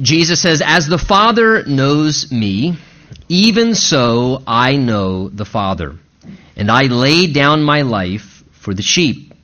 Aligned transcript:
Jesus 0.00 0.40
says, 0.40 0.62
As 0.64 0.86
the 0.86 0.98
Father 0.98 1.64
knows 1.64 2.32
me, 2.32 2.76
even 3.28 3.74
so 3.74 4.42
I 4.46 4.76
know 4.76 5.28
the 5.28 5.44
Father. 5.44 5.96
And 6.56 6.70
I 6.70 6.84
lay 6.84 7.26
down 7.26 7.62
my 7.62 7.82
life 7.82 8.44
for 8.52 8.74
the 8.74 8.82
sheep. 8.82 9.34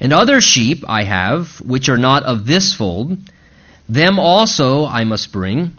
And 0.00 0.12
other 0.12 0.40
sheep 0.40 0.84
I 0.86 1.04
have, 1.04 1.60
which 1.60 1.88
are 1.88 1.98
not 1.98 2.24
of 2.24 2.46
this 2.46 2.74
fold, 2.74 3.18
them 3.88 4.18
also 4.18 4.86
I 4.86 5.04
must 5.04 5.32
bring. 5.32 5.76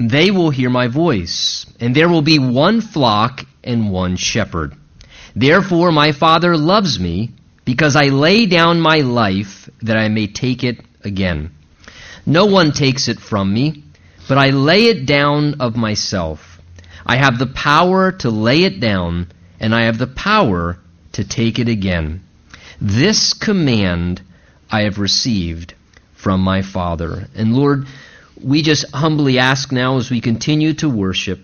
They 0.00 0.30
will 0.30 0.50
hear 0.50 0.70
my 0.70 0.88
voice, 0.88 1.66
and 1.78 1.94
there 1.94 2.08
will 2.08 2.22
be 2.22 2.38
one 2.38 2.80
flock 2.80 3.44
and 3.62 3.90
one 3.92 4.16
shepherd. 4.16 4.74
Therefore 5.36 5.92
my 5.92 6.12
Father 6.12 6.56
loves 6.56 6.98
me, 6.98 7.30
because 7.64 7.94
I 7.94 8.06
lay 8.06 8.46
down 8.46 8.80
my 8.80 8.98
life 8.98 9.68
that 9.82 9.96
I 9.96 10.08
may 10.08 10.26
take 10.26 10.64
it 10.64 10.80
again. 11.04 11.52
No 12.26 12.46
one 12.46 12.72
takes 12.72 13.08
it 13.08 13.18
from 13.18 13.52
me, 13.52 13.82
but 14.28 14.38
I 14.38 14.50
lay 14.50 14.86
it 14.86 15.06
down 15.06 15.60
of 15.60 15.76
myself. 15.76 16.60
I 17.04 17.16
have 17.16 17.38
the 17.38 17.46
power 17.46 18.12
to 18.12 18.30
lay 18.30 18.64
it 18.64 18.80
down, 18.80 19.32
and 19.58 19.74
I 19.74 19.82
have 19.82 19.98
the 19.98 20.06
power 20.06 20.78
to 21.12 21.24
take 21.24 21.58
it 21.58 21.68
again. 21.68 22.22
This 22.80 23.34
command 23.34 24.22
I 24.70 24.82
have 24.82 24.98
received 24.98 25.74
from 26.14 26.40
my 26.40 26.62
Father. 26.62 27.28
And 27.34 27.54
Lord, 27.54 27.86
we 28.40 28.62
just 28.62 28.90
humbly 28.92 29.38
ask 29.38 29.72
now 29.72 29.98
as 29.98 30.10
we 30.10 30.20
continue 30.20 30.74
to 30.74 30.88
worship 30.88 31.40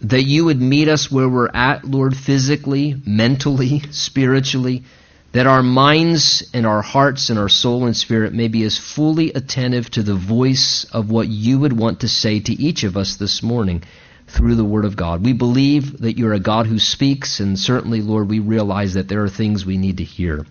that 0.00 0.22
you 0.22 0.44
would 0.46 0.60
meet 0.60 0.88
us 0.88 1.10
where 1.10 1.28
we're 1.28 1.50
at, 1.52 1.84
Lord, 1.84 2.16
physically, 2.16 2.96
mentally, 3.04 3.80
spiritually 3.90 4.84
that 5.32 5.46
our 5.46 5.62
minds 5.62 6.48
and 6.54 6.66
our 6.66 6.80
hearts 6.80 7.28
and 7.28 7.38
our 7.38 7.48
soul 7.48 7.84
and 7.84 7.96
spirit 7.96 8.32
may 8.32 8.48
be 8.48 8.64
as 8.64 8.78
fully 8.78 9.32
attentive 9.32 9.90
to 9.90 10.02
the 10.02 10.14
voice 10.14 10.86
of 10.92 11.10
what 11.10 11.28
you 11.28 11.58
would 11.58 11.78
want 11.78 12.00
to 12.00 12.08
say 12.08 12.40
to 12.40 12.52
each 12.52 12.84
of 12.84 12.96
us 12.96 13.16
this 13.16 13.42
morning 13.42 13.82
through 14.26 14.54
the 14.54 14.64
Word 14.64 14.84
of 14.84 14.96
God. 14.96 15.24
We 15.24 15.32
believe 15.32 15.98
that 15.98 16.18
you're 16.18 16.32
a 16.32 16.40
God 16.40 16.66
who 16.66 16.78
speaks, 16.78 17.40
and 17.40 17.58
certainly, 17.58 18.00
Lord, 18.00 18.28
we 18.28 18.40
realize 18.40 18.94
that 18.94 19.08
there 19.08 19.22
are 19.22 19.28
things 19.28 19.64
we 19.66 19.78
need 19.78 19.98
to 19.98 20.04
hear 20.04 20.46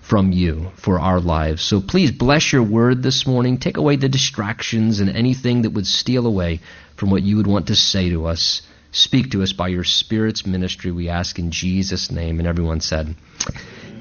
from 0.00 0.32
you 0.32 0.70
for 0.76 0.98
our 0.98 1.20
lives. 1.20 1.62
So 1.62 1.80
please 1.80 2.10
bless 2.10 2.52
your 2.52 2.62
Word 2.62 3.02
this 3.02 3.26
morning. 3.26 3.58
Take 3.58 3.76
away 3.76 3.96
the 3.96 4.08
distractions 4.08 5.00
and 5.00 5.10
anything 5.10 5.62
that 5.62 5.70
would 5.70 5.86
steal 5.86 6.26
away 6.26 6.60
from 6.96 7.10
what 7.10 7.22
you 7.22 7.36
would 7.36 7.46
want 7.46 7.68
to 7.68 7.76
say 7.76 8.10
to 8.10 8.26
us. 8.26 8.62
Speak 8.90 9.32
to 9.32 9.42
us 9.42 9.52
by 9.52 9.68
your 9.68 9.84
Spirit's 9.84 10.46
ministry, 10.46 10.90
we 10.90 11.08
ask 11.08 11.38
in 11.38 11.50
Jesus' 11.50 12.10
name. 12.10 12.38
And 12.38 12.48
everyone 12.48 12.80
said, 12.80 13.14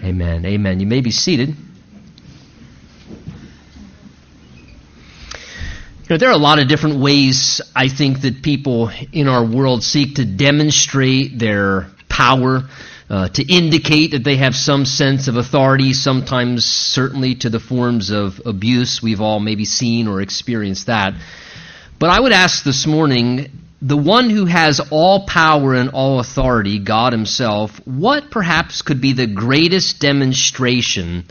Amen. 0.03 0.45
Amen. 0.45 0.79
You 0.79 0.87
may 0.87 1.01
be 1.01 1.11
seated. 1.11 1.55
You 6.07 6.13
know, 6.13 6.17
there 6.19 6.29
are 6.29 6.33
a 6.33 6.37
lot 6.37 6.59
of 6.59 6.69
different 6.69 7.01
ways 7.01 7.59
I 7.75 7.89
think 7.89 8.21
that 8.21 8.41
people 8.41 8.89
in 9.11 9.27
our 9.27 9.45
world 9.45 9.83
seek 9.83 10.15
to 10.15 10.25
demonstrate 10.25 11.37
their 11.37 11.87
power, 12.07 12.61
uh, 13.09 13.27
to 13.27 13.43
indicate 13.43 14.11
that 14.11 14.23
they 14.23 14.37
have 14.37 14.55
some 14.55 14.85
sense 14.85 15.27
of 15.27 15.35
authority, 15.35 15.91
sometimes 15.91 16.63
certainly 16.63 17.35
to 17.35 17.49
the 17.49 17.59
forms 17.59 18.09
of 18.09 18.41
abuse. 18.45 19.01
We've 19.03 19.19
all 19.19 19.41
maybe 19.41 19.65
seen 19.65 20.07
or 20.07 20.21
experienced 20.21 20.85
that. 20.85 21.13
But 21.99 22.09
I 22.09 22.21
would 22.21 22.31
ask 22.31 22.63
this 22.63 22.87
morning 22.87 23.51
the 23.81 23.97
one 23.97 24.29
who 24.29 24.45
has 24.45 24.79
all 24.89 25.25
power 25.27 25.75
and 25.75 25.89
all 25.89 26.19
authority, 26.19 26.79
God 26.79 27.13
Himself, 27.13 27.79
what 27.85 28.31
perhaps 28.31 28.81
could 28.81 29.01
be 29.01 29.13
the 29.13 29.27
greatest 29.27 29.99
demonstration 29.99 31.25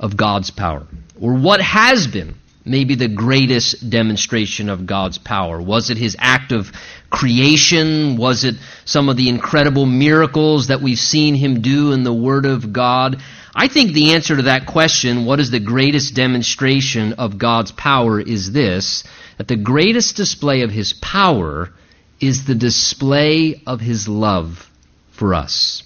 of 0.00 0.16
God's 0.16 0.50
power? 0.50 0.86
Or 1.20 1.34
what 1.34 1.60
has 1.60 2.08
been 2.08 2.34
maybe 2.64 2.96
the 2.96 3.08
greatest 3.08 3.88
demonstration 3.90 4.68
of 4.70 4.86
God's 4.86 5.18
power? 5.18 5.60
Was 5.62 5.90
it 5.90 5.96
His 5.96 6.16
act 6.18 6.50
of 6.50 6.72
creation? 7.10 8.16
Was 8.16 8.42
it 8.42 8.56
some 8.84 9.08
of 9.08 9.16
the 9.16 9.28
incredible 9.28 9.86
miracles 9.86 10.68
that 10.68 10.80
we've 10.80 10.98
seen 10.98 11.36
Him 11.36 11.60
do 11.60 11.92
in 11.92 12.02
the 12.02 12.12
Word 12.12 12.44
of 12.44 12.72
God? 12.72 13.22
I 13.54 13.68
think 13.68 13.92
the 13.92 14.14
answer 14.14 14.34
to 14.34 14.42
that 14.42 14.66
question, 14.66 15.26
what 15.26 15.38
is 15.38 15.52
the 15.52 15.60
greatest 15.60 16.16
demonstration 16.16 17.12
of 17.12 17.38
God's 17.38 17.70
power, 17.70 18.20
is 18.20 18.50
this 18.50 19.04
that 19.38 19.46
the 19.46 19.56
greatest 19.56 20.16
display 20.16 20.62
of 20.62 20.72
His 20.72 20.92
power 20.92 21.70
is 22.26 22.44
the 22.44 22.54
display 22.54 23.62
of 23.66 23.80
his 23.80 24.08
love 24.08 24.70
for 25.10 25.34
us. 25.34 25.82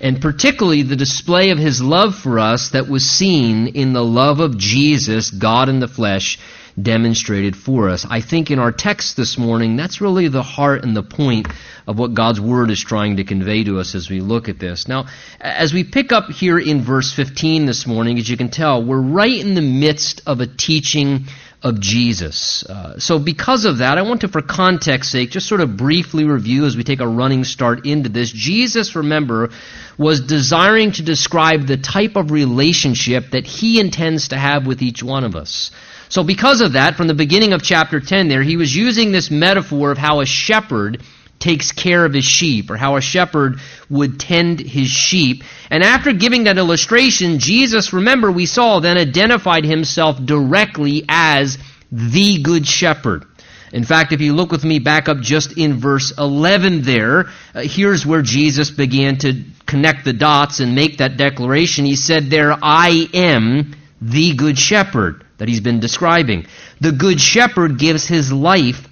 And 0.00 0.20
particularly 0.20 0.82
the 0.82 0.96
display 0.96 1.50
of 1.50 1.58
his 1.58 1.80
love 1.80 2.14
for 2.14 2.38
us 2.38 2.70
that 2.70 2.88
was 2.88 3.04
seen 3.08 3.68
in 3.68 3.92
the 3.92 4.04
love 4.04 4.40
of 4.40 4.58
Jesus, 4.58 5.30
God 5.30 5.68
in 5.68 5.80
the 5.80 5.88
flesh, 5.88 6.38
demonstrated 6.80 7.56
for 7.56 7.88
us. 7.88 8.06
I 8.08 8.20
think 8.20 8.50
in 8.50 8.58
our 8.58 8.72
text 8.72 9.16
this 9.16 9.38
morning, 9.38 9.76
that's 9.76 10.02
really 10.02 10.28
the 10.28 10.42
heart 10.42 10.84
and 10.84 10.94
the 10.94 11.02
point 11.02 11.48
of 11.86 11.98
what 11.98 12.12
God's 12.12 12.40
Word 12.40 12.70
is 12.70 12.82
trying 12.82 13.16
to 13.16 13.24
convey 13.24 13.64
to 13.64 13.78
us 13.80 13.94
as 13.94 14.10
we 14.10 14.20
look 14.20 14.50
at 14.50 14.58
this. 14.58 14.86
Now, 14.86 15.06
as 15.40 15.72
we 15.72 15.84
pick 15.84 16.12
up 16.12 16.30
here 16.30 16.58
in 16.58 16.82
verse 16.82 17.12
15 17.12 17.64
this 17.64 17.86
morning, 17.86 18.18
as 18.18 18.28
you 18.28 18.36
can 18.36 18.50
tell, 18.50 18.84
we're 18.84 19.00
right 19.00 19.38
in 19.38 19.54
the 19.54 19.62
midst 19.62 20.20
of 20.26 20.40
a 20.40 20.46
teaching 20.46 21.26
of 21.62 21.80
Jesus. 21.80 22.64
Uh, 22.64 22.98
so, 22.98 23.18
because 23.18 23.64
of 23.64 23.78
that, 23.78 23.98
I 23.98 24.02
want 24.02 24.20
to, 24.20 24.28
for 24.28 24.42
context 24.42 25.10
sake, 25.10 25.30
just 25.30 25.48
sort 25.48 25.60
of 25.60 25.76
briefly 25.76 26.24
review 26.24 26.66
as 26.66 26.76
we 26.76 26.84
take 26.84 27.00
a 27.00 27.08
running 27.08 27.44
start 27.44 27.86
into 27.86 28.08
this. 28.08 28.30
Jesus, 28.30 28.94
remember, 28.94 29.50
was 29.98 30.20
desiring 30.20 30.92
to 30.92 31.02
describe 31.02 31.66
the 31.66 31.76
type 31.76 32.16
of 32.16 32.30
relationship 32.30 33.30
that 33.30 33.46
he 33.46 33.80
intends 33.80 34.28
to 34.28 34.36
have 34.36 34.66
with 34.66 34.82
each 34.82 35.02
one 35.02 35.24
of 35.24 35.34
us. 35.34 35.70
So, 36.08 36.22
because 36.22 36.60
of 36.60 36.74
that, 36.74 36.96
from 36.96 37.08
the 37.08 37.14
beginning 37.14 37.52
of 37.52 37.62
chapter 37.62 38.00
10 38.00 38.28
there, 38.28 38.42
he 38.42 38.56
was 38.56 38.74
using 38.74 39.10
this 39.10 39.30
metaphor 39.30 39.90
of 39.90 39.98
how 39.98 40.20
a 40.20 40.26
shepherd 40.26 41.02
takes 41.38 41.72
care 41.72 42.04
of 42.04 42.14
his 42.14 42.24
sheep, 42.24 42.70
or 42.70 42.76
how 42.76 42.96
a 42.96 43.00
shepherd 43.00 43.60
would 43.90 44.18
tend 44.18 44.60
his 44.60 44.88
sheep. 44.88 45.44
And 45.70 45.82
after 45.82 46.12
giving 46.12 46.44
that 46.44 46.58
illustration, 46.58 47.38
Jesus, 47.38 47.92
remember, 47.92 48.30
we 48.30 48.46
saw, 48.46 48.80
then 48.80 48.96
identified 48.96 49.64
himself 49.64 50.24
directly 50.24 51.04
as 51.08 51.58
the 51.92 52.42
good 52.42 52.66
shepherd. 52.66 53.24
In 53.72 53.84
fact, 53.84 54.12
if 54.12 54.20
you 54.20 54.34
look 54.34 54.52
with 54.52 54.64
me 54.64 54.78
back 54.78 55.08
up 55.08 55.20
just 55.20 55.58
in 55.58 55.74
verse 55.80 56.12
11 56.16 56.82
there, 56.82 57.26
uh, 57.54 57.62
here's 57.62 58.06
where 58.06 58.22
Jesus 58.22 58.70
began 58.70 59.18
to 59.18 59.42
connect 59.66 60.04
the 60.04 60.12
dots 60.12 60.60
and 60.60 60.74
make 60.74 60.98
that 60.98 61.16
declaration. 61.16 61.84
He 61.84 61.96
said 61.96 62.30
there, 62.30 62.52
I 62.62 63.08
am 63.12 63.74
the 64.00 64.34
good 64.34 64.58
shepherd 64.58 65.24
that 65.38 65.48
he's 65.48 65.60
been 65.60 65.80
describing. 65.80 66.46
The 66.80 66.92
good 66.92 67.20
shepherd 67.20 67.78
gives 67.78 68.06
his 68.06 68.32
life 68.32 68.88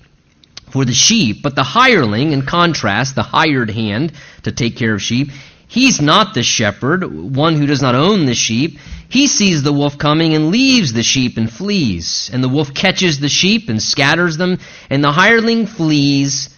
for 0.75 0.85
the 0.85 0.93
sheep. 0.93 1.41
But 1.41 1.55
the 1.55 1.63
hireling, 1.63 2.33
in 2.33 2.43
contrast, 2.43 3.15
the 3.15 3.23
hired 3.23 3.71
hand 3.71 4.13
to 4.43 4.51
take 4.51 4.77
care 4.77 4.95
of 4.95 5.01
sheep, 5.01 5.29
he's 5.69 6.01
not 6.01 6.35
the 6.35 6.43
shepherd, 6.43 7.05
one 7.05 7.55
who 7.55 7.67
does 7.67 7.81
not 7.81 7.95
own 7.95 8.27
the 8.27 8.35
sheep. 8.35 8.81
He 9.09 9.29
sees 9.29 9.63
the 9.63 9.73
wolf 9.73 9.99
coming 9.99 10.35
and 10.35 10.51
leaves 10.51 10.93
the 10.93 11.05
sheep 11.05 11.37
and 11.37 11.49
flees. 11.49 12.29
And 12.33 12.43
the 12.43 12.49
wolf 12.49 12.75
catches 12.75 13.21
the 13.21 13.29
sheep 13.29 13.69
and 13.69 13.81
scatters 13.81 14.37
them, 14.37 14.59
and 14.91 15.05
the 15.05 15.13
hireling 15.13 15.67
flees 15.67 16.53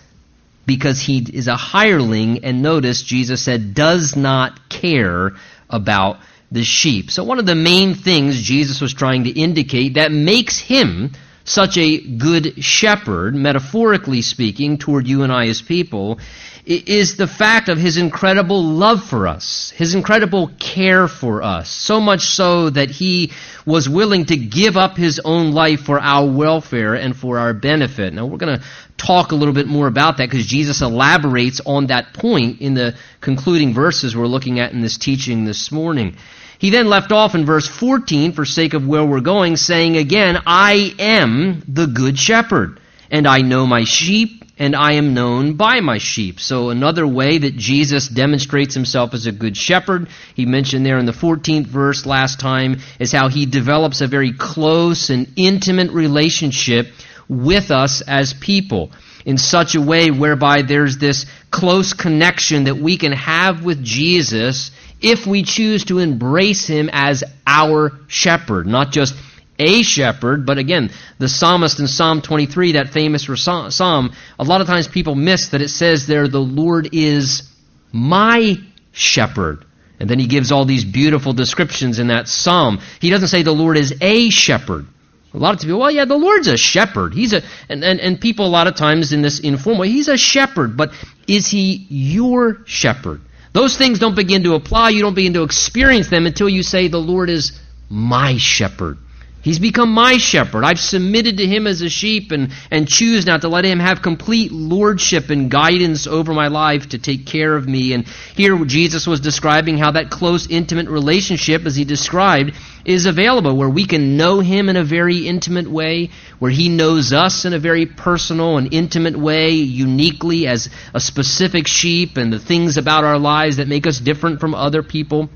because 0.65 0.99
he 0.99 1.19
is 1.19 1.47
a 1.47 1.57
hireling. 1.57 2.43
And 2.43 2.63
notice 2.63 3.03
Jesus 3.03 3.43
said, 3.43 3.75
does 3.75 4.17
not 4.17 4.71
care 4.71 5.33
about 5.69 6.21
the 6.51 6.65
sheep. 6.65 7.11
So 7.11 7.23
one 7.23 7.39
of 7.39 7.45
the 7.45 7.55
main 7.55 7.95
things 7.95 8.41
Jesus 8.41 8.81
was 8.81 8.95
trying 8.95 9.25
to 9.25 9.39
indicate 9.39 9.95
that 9.95 10.11
makes 10.11 10.59
him 10.59 11.13
such 11.47 11.79
a 11.79 11.99
good 11.99 12.63
shepherd, 12.63 13.35
metaphorically 13.35 14.21
speaking, 14.21 14.77
toward 14.77 15.07
you 15.07 15.23
and 15.23 15.33
I 15.33 15.47
as 15.47 15.63
people, 15.63 16.19
is 16.67 17.17
the 17.17 17.29
fact 17.29 17.69
of 17.69 17.79
his 17.79 17.97
incredible 17.97 18.61
love 18.63 19.05
for 19.05 19.29
us, 19.29 19.73
his 19.77 19.95
incredible 19.95 20.51
care 20.59 21.07
for 21.07 21.41
us, 21.41 21.71
so 21.71 22.01
much 22.01 22.23
so 22.23 22.71
that 22.71 22.91
he 22.91 23.31
was 23.65 23.89
willing 23.89 24.25
to 24.27 24.37
give 24.37 24.77
up 24.77 24.97
his 24.97 25.21
own 25.25 25.53
life 25.53 25.83
for 25.83 26.01
our 26.01 26.29
welfare 26.29 26.95
and 26.95 27.17
for 27.17 27.39
our 27.39 27.55
benefit. 27.55 28.13
Now, 28.13 28.27
we're 28.27 28.39
going 28.39 28.59
to 28.59 28.65
talk 28.97 29.31
a 29.31 29.37
little 29.37 29.55
bit 29.55 29.69
more 29.69 29.87
about 29.87 30.17
that 30.17 30.29
because 30.29 30.47
Jesus 30.47 30.83
elaborates 30.83 31.61
on 31.65 31.87
that 31.87 32.13
point 32.13 32.61
in 32.61 32.75
the 32.75 32.97
concluding 33.21 33.73
verses 33.73 34.17
we're 34.17 34.27
looking 34.27 34.59
at 34.59 34.73
in 34.73 34.81
this 34.81 34.99
teaching 34.99 35.45
this 35.45 35.71
morning. 35.71 36.17
He 36.59 36.71
then 36.71 36.89
left 36.89 37.13
off 37.13 37.35
in 37.35 37.45
verse 37.45 37.69
14 37.69 38.33
for 38.33 38.45
sake 38.45 38.75
of 38.75 38.87
where 38.87 39.05
we're 39.05 39.21
going, 39.21 39.57
saying 39.57 39.97
again, 39.97 40.39
I 40.47 40.95
am 40.99 41.63
the 41.69 41.87
good 41.87 42.19
shepherd, 42.19 42.81
and 43.11 43.27
I 43.27 43.43
know 43.43 43.67
my 43.67 43.85
sheep, 43.85 44.45
and 44.59 44.75
I 44.75 44.93
am 44.93 45.13
known 45.13 45.55
by 45.55 45.81
my 45.81 45.99
sheep. 45.99 46.41
So 46.41 46.71
another 46.71 47.07
way 47.07 47.39
that 47.39 47.57
Jesus 47.57 48.09
demonstrates 48.09 48.75
himself 48.75 49.13
as 49.13 49.27
a 49.27 49.33
good 49.33 49.57
shepherd, 49.57 50.09
he 50.35 50.47
mentioned 50.47 50.87
there 50.87 50.99
in 50.99 51.07
the 51.07 51.13
14th 51.13 51.67
verse 51.67 52.07
last 52.07 52.41
time, 52.41 52.81
is 52.99 53.13
how 53.13 53.29
he 53.29 53.45
develops 53.45 54.01
a 54.01 54.07
very 54.07 54.33
close 54.33 55.11
and 55.11 55.31
intimate 55.37 55.91
relationship 55.91 56.89
with 57.29 57.71
us 57.71 58.01
as 58.01 58.33
people 58.33 58.93
in 59.27 59.37
such 59.37 59.75
a 59.75 59.81
way 59.81 60.11
whereby 60.11 60.63
there's 60.63 60.99
this 60.99 61.27
close 61.51 61.93
connection 61.93 62.65
that 62.65 62.77
we 62.77 62.97
can 62.97 63.13
have 63.13 63.65
with 63.65 63.83
Jesus 63.83 64.71
if 65.01 65.27
we 65.27 65.43
choose 65.43 65.85
to 65.87 65.99
embrace 65.99 66.67
him 66.67 66.89
as 66.93 67.23
our 67.47 67.93
shepherd, 68.09 68.67
not 68.67 68.93
just 68.93 69.15
a 69.59 69.83
shepherd, 69.83 70.47
but 70.47 70.59
again, 70.59 70.91
the 71.19 71.29
psalmist 71.29 71.81
in 71.81 71.87
Psalm 71.87 72.23
23, 72.23 72.73
that 72.73 72.91
famous 72.91 73.29
psalm, 73.37 74.13
a 74.39 74.45
lot 74.45 74.61
of 74.61 74.67
times 74.67 74.89
people 74.89 75.15
miss 75.15 75.49
that 75.51 75.63
it 75.63 75.69
says 75.69 76.07
there, 76.07 76.29
the 76.29 76.41
Lord 76.41 76.91
is 76.93 77.51
my 77.93 78.57
shepherd. 78.93 79.65
And 79.99 80.11
then 80.11 80.19
he 80.19 80.27
gives 80.27 80.53
all 80.53 80.67
these 80.67 80.85
beautiful 80.85 81.33
descriptions 81.33 81.99
in 81.99 82.09
that 82.09 82.29
psalm. 82.29 82.81
He 83.01 83.09
doesn't 83.09 83.29
say 83.29 83.43
the 83.43 83.53
Lord 83.53 83.79
is 83.79 83.95
a 84.01 84.29
shepherd. 84.29 84.87
A 85.33 85.39
lot 85.39 85.55
of 85.55 85.61
people, 85.61 85.79
well, 85.79 85.91
yeah, 85.91 86.05
the 86.05 86.17
Lord's 86.17 86.49
a 86.49 86.57
shepherd. 86.57 87.13
He's 87.13 87.33
a, 87.33 87.43
and, 87.69 87.85
and, 87.85 88.01
and 88.01 88.21
people 88.21 88.47
a 88.47 88.49
lot 88.49 88.67
of 88.67 88.77
times 88.77 89.13
in 89.13 89.23
this 89.23 89.41
informal 89.41 89.83
he's 89.83 90.09
a 90.09 90.17
shepherd, 90.17 90.77
but 90.77 90.93
is 91.27 91.47
he 91.47 91.87
your 91.89 92.59
shepherd? 92.65 93.21
Those 93.57 93.75
things 93.79 93.99
don't 93.99 94.15
begin 94.15 94.43
to 94.43 94.53
apply. 94.53 94.91
You 94.91 95.01
don't 95.01 95.15
begin 95.15 95.33
to 95.33 95.43
experience 95.43 96.11
them 96.11 96.27
until 96.27 96.47
you 96.47 96.63
say, 96.63 96.89
the 96.89 96.99
Lord 96.99 97.31
is 97.31 97.59
my 97.89 98.37
shepherd. 98.37 98.99
He's 99.47 99.61
become 99.61 99.93
my 99.93 100.19
shepherd. 100.19 100.65
I've 100.65 100.81
submitted 100.81 101.37
to 101.37 101.47
him 101.47 101.69
as 101.69 101.81
a 101.81 101.89
sheep 101.89 102.33
and, 102.33 102.53
and 102.69 102.89
choose 102.89 103.27
now 103.27 103.37
to 103.37 103.49
let 103.49 103.65
him 103.65 103.79
have 103.79 104.03
complete 104.03 104.51
lordship 104.51 105.31
and 105.31 105.49
guidance 105.49 106.09
over 106.09 106.35
my 106.35 106.49
life 106.49 106.89
to 106.89 106.99
take 106.99 107.27
care 107.27 107.55
of 107.55 107.69
me. 107.69 107.93
And 107.93 108.09
here 108.35 108.65
Jesus 108.65 109.07
was 109.07 109.21
describing 109.21 109.79
how 109.79 109.93
that 109.93 110.11
close, 110.11 110.51
intimate 110.51 110.89
relationship, 110.89 111.65
as 111.65 111.77
he 111.77 111.85
described, 111.85 112.55
is 112.85 113.07
available, 113.07 113.57
where 113.57 113.71
we 113.71 113.87
can 113.87 114.17
know 114.17 114.41
him 114.41 114.69
in 114.69 114.75
a 114.75 114.83
very 114.83 115.29
intimate 115.29 115.71
way, 115.71 116.11
where 116.41 116.51
he 116.51 116.69
knows 116.69 117.13
us 117.13 117.45
in 117.45 117.53
a 117.53 117.61
very 117.61 117.87
personal 117.87 118.59
and 118.59 118.75
intimate 118.75 119.17
way, 119.17 119.51
uniquely 119.51 120.49
as 120.49 120.69
a 120.93 120.99
specific 120.99 121.69
sheep, 121.69 122.17
and 122.17 122.33
the 122.33 122.41
things 122.41 122.79
about 122.79 123.05
our 123.05 123.21
lives 123.21 123.59
that 123.59 123.69
make 123.69 123.87
us 123.87 124.01
different 124.01 124.41
from 124.41 124.57
other 124.57 124.83
people 124.83 125.31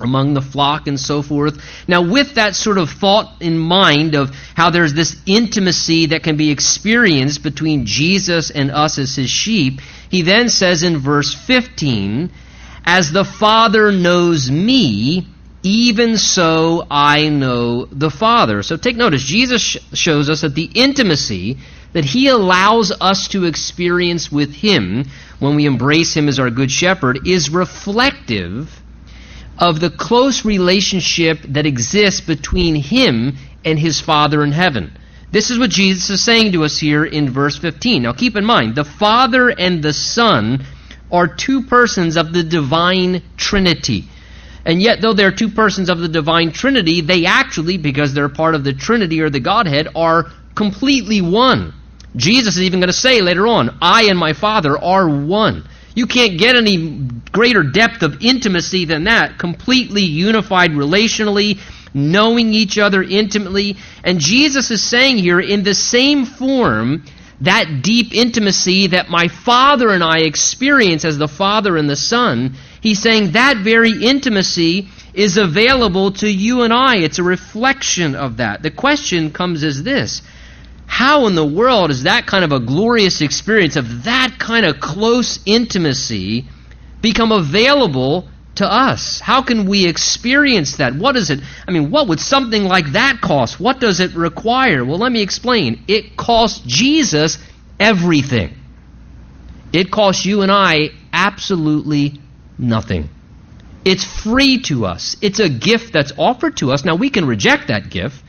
among 0.00 0.34
the 0.34 0.42
flock 0.42 0.86
and 0.86 0.98
so 0.98 1.22
forth. 1.22 1.60
Now, 1.86 2.02
with 2.02 2.34
that 2.34 2.54
sort 2.54 2.78
of 2.78 2.90
thought 2.90 3.40
in 3.40 3.58
mind 3.58 4.14
of 4.14 4.30
how 4.54 4.70
there's 4.70 4.94
this 4.94 5.16
intimacy 5.26 6.06
that 6.06 6.22
can 6.22 6.36
be 6.36 6.50
experienced 6.50 7.42
between 7.42 7.86
Jesus 7.86 8.50
and 8.50 8.70
us 8.70 8.98
as 8.98 9.16
his 9.16 9.30
sheep, 9.30 9.80
he 10.10 10.22
then 10.22 10.48
says 10.48 10.82
in 10.82 10.98
verse 10.98 11.34
15, 11.34 12.30
As 12.84 13.12
the 13.12 13.24
Father 13.24 13.92
knows 13.92 14.50
me, 14.50 15.26
even 15.62 16.16
so 16.16 16.86
I 16.90 17.28
know 17.28 17.86
the 17.86 18.10
Father. 18.10 18.62
So 18.62 18.76
take 18.76 18.96
notice, 18.96 19.22
Jesus 19.22 19.76
shows 19.92 20.30
us 20.30 20.42
that 20.42 20.54
the 20.54 20.70
intimacy 20.74 21.58
that 21.92 22.04
he 22.04 22.28
allows 22.28 22.92
us 22.92 23.28
to 23.28 23.44
experience 23.44 24.30
with 24.30 24.54
him 24.54 25.04
when 25.38 25.56
we 25.56 25.66
embrace 25.66 26.14
him 26.14 26.28
as 26.28 26.38
our 26.38 26.50
good 26.50 26.70
shepherd 26.70 27.26
is 27.26 27.50
reflective 27.50 28.82
of 29.58 29.80
the 29.80 29.90
close 29.90 30.44
relationship 30.44 31.40
that 31.48 31.66
exists 31.66 32.20
between 32.20 32.74
him 32.76 33.36
and 33.64 33.78
his 33.78 34.00
Father 34.00 34.44
in 34.44 34.52
heaven. 34.52 34.96
This 35.30 35.50
is 35.50 35.58
what 35.58 35.70
Jesus 35.70 36.08
is 36.08 36.24
saying 36.24 36.52
to 36.52 36.64
us 36.64 36.78
here 36.78 37.04
in 37.04 37.30
verse 37.30 37.58
15. 37.58 38.02
Now 38.02 38.12
keep 38.12 38.36
in 38.36 38.44
mind, 38.44 38.74
the 38.74 38.84
Father 38.84 39.48
and 39.50 39.82
the 39.82 39.92
Son 39.92 40.64
are 41.10 41.26
two 41.26 41.62
persons 41.62 42.16
of 42.16 42.32
the 42.32 42.42
divine 42.42 43.22
Trinity. 43.36 44.04
And 44.64 44.82
yet, 44.82 45.00
though 45.00 45.14
they're 45.14 45.32
two 45.32 45.48
persons 45.48 45.88
of 45.88 45.98
the 45.98 46.08
divine 46.08 46.52
Trinity, 46.52 47.00
they 47.00 47.24
actually, 47.24 47.78
because 47.78 48.12
they're 48.12 48.28
part 48.28 48.54
of 48.54 48.64
the 48.64 48.74
Trinity 48.74 49.20
or 49.20 49.30
the 49.30 49.40
Godhead, 49.40 49.88
are 49.94 50.30
completely 50.54 51.20
one. 51.20 51.72
Jesus 52.16 52.56
is 52.56 52.62
even 52.62 52.80
going 52.80 52.88
to 52.88 52.92
say 52.92 53.20
later 53.22 53.46
on, 53.46 53.78
I 53.80 54.04
and 54.04 54.18
my 54.18 54.32
Father 54.32 54.76
are 54.76 55.08
one. 55.08 55.66
You 55.98 56.06
can't 56.06 56.38
get 56.38 56.54
any 56.54 56.76
greater 57.32 57.64
depth 57.64 58.04
of 58.04 58.22
intimacy 58.22 58.84
than 58.84 59.02
that. 59.04 59.36
Completely 59.36 60.02
unified 60.02 60.70
relationally, 60.70 61.58
knowing 61.92 62.54
each 62.54 62.78
other 62.78 63.02
intimately. 63.02 63.76
And 64.04 64.20
Jesus 64.20 64.70
is 64.70 64.80
saying 64.80 65.18
here, 65.18 65.40
in 65.40 65.64
the 65.64 65.74
same 65.74 66.24
form, 66.24 67.02
that 67.40 67.82
deep 67.82 68.14
intimacy 68.14 68.86
that 68.86 69.10
my 69.10 69.26
Father 69.26 69.88
and 69.90 70.04
I 70.04 70.18
experience 70.18 71.04
as 71.04 71.18
the 71.18 71.26
Father 71.26 71.76
and 71.76 71.90
the 71.90 71.96
Son, 71.96 72.54
he's 72.80 73.02
saying 73.02 73.32
that 73.32 73.56
very 73.56 73.90
intimacy 73.90 74.86
is 75.14 75.36
available 75.36 76.12
to 76.12 76.28
you 76.30 76.62
and 76.62 76.72
I. 76.72 76.98
It's 76.98 77.18
a 77.18 77.24
reflection 77.24 78.14
of 78.14 78.36
that. 78.36 78.62
The 78.62 78.70
question 78.70 79.32
comes 79.32 79.64
as 79.64 79.82
this 79.82 80.22
how 80.88 81.26
in 81.26 81.34
the 81.34 81.46
world 81.46 81.90
is 81.90 82.04
that 82.04 82.26
kind 82.26 82.44
of 82.44 82.50
a 82.50 82.58
glorious 82.58 83.20
experience 83.20 83.76
of 83.76 84.04
that 84.04 84.36
kind 84.38 84.66
of 84.66 84.80
close 84.80 85.38
intimacy 85.44 86.46
become 87.02 87.30
available 87.30 88.26
to 88.56 88.66
us? 88.66 89.20
How 89.20 89.42
can 89.42 89.68
we 89.68 89.86
experience 89.86 90.78
that? 90.78 90.94
What 90.94 91.14
is 91.14 91.30
it? 91.30 91.40
I 91.68 91.70
mean, 91.70 91.90
what 91.90 92.08
would 92.08 92.18
something 92.18 92.64
like 92.64 92.92
that 92.92 93.20
cost? 93.20 93.60
What 93.60 93.80
does 93.80 94.00
it 94.00 94.14
require? 94.14 94.82
Well, 94.84 94.98
let 94.98 95.12
me 95.12 95.20
explain. 95.20 95.84
It 95.86 96.16
costs 96.16 96.62
Jesus 96.66 97.38
everything. 97.78 98.54
It 99.72 99.90
costs 99.90 100.24
you 100.24 100.40
and 100.40 100.50
I 100.50 100.88
absolutely 101.12 102.18
nothing. 102.58 103.10
It's 103.84 104.04
free 104.04 104.62
to 104.62 104.86
us. 104.86 105.16
It's 105.20 105.38
a 105.38 105.50
gift 105.50 105.92
that's 105.92 106.12
offered 106.16 106.56
to 106.56 106.72
us. 106.72 106.84
Now, 106.84 106.96
we 106.96 107.10
can 107.10 107.26
reject 107.26 107.68
that 107.68 107.90
gift. 107.90 108.24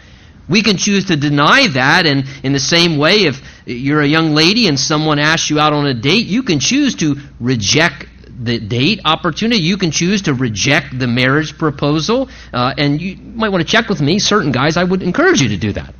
We 0.50 0.63
can 0.63 0.78
choose 0.78 1.06
to 1.06 1.16
deny 1.16 1.68
that, 1.68 2.07
and 2.07 2.25
in 2.44 2.54
the 2.54 2.60
same 2.60 2.98
way, 2.98 3.25
if 3.25 3.42
you're 3.66 4.01
a 4.01 4.07
young 4.07 4.34
lady 4.34 4.68
and 4.68 4.80
someone 4.80 5.19
asks 5.19 5.50
you 5.50 5.60
out 5.60 5.74
on 5.74 5.86
a 5.86 5.94
date, 5.94 6.25
you 6.25 6.42
can 6.42 6.60
choose 6.60 6.96
to 6.96 7.18
reject 7.40 8.07
the 8.44 8.60
date 8.60 9.01
opportunity. 9.06 9.62
You 9.62 9.78
can 9.78 9.92
choose 9.92 10.24
to 10.24 10.34
reject 10.34 10.98
the 10.98 11.07
marriage 11.07 11.57
proposal, 11.57 12.30
uh, 12.51 12.74
and 12.78 13.00
you 13.00 13.18
might 13.18 13.50
want 13.50 13.66
to 13.66 13.72
check 13.72 13.90
with 13.90 14.01
me. 14.01 14.18
Certain 14.18 14.51
guys, 14.51 14.75
I 14.75 14.84
would 14.84 15.04
encourage 15.04 15.42
you 15.42 15.50
to 15.50 15.57
do 15.57 15.74
that. 15.74 15.94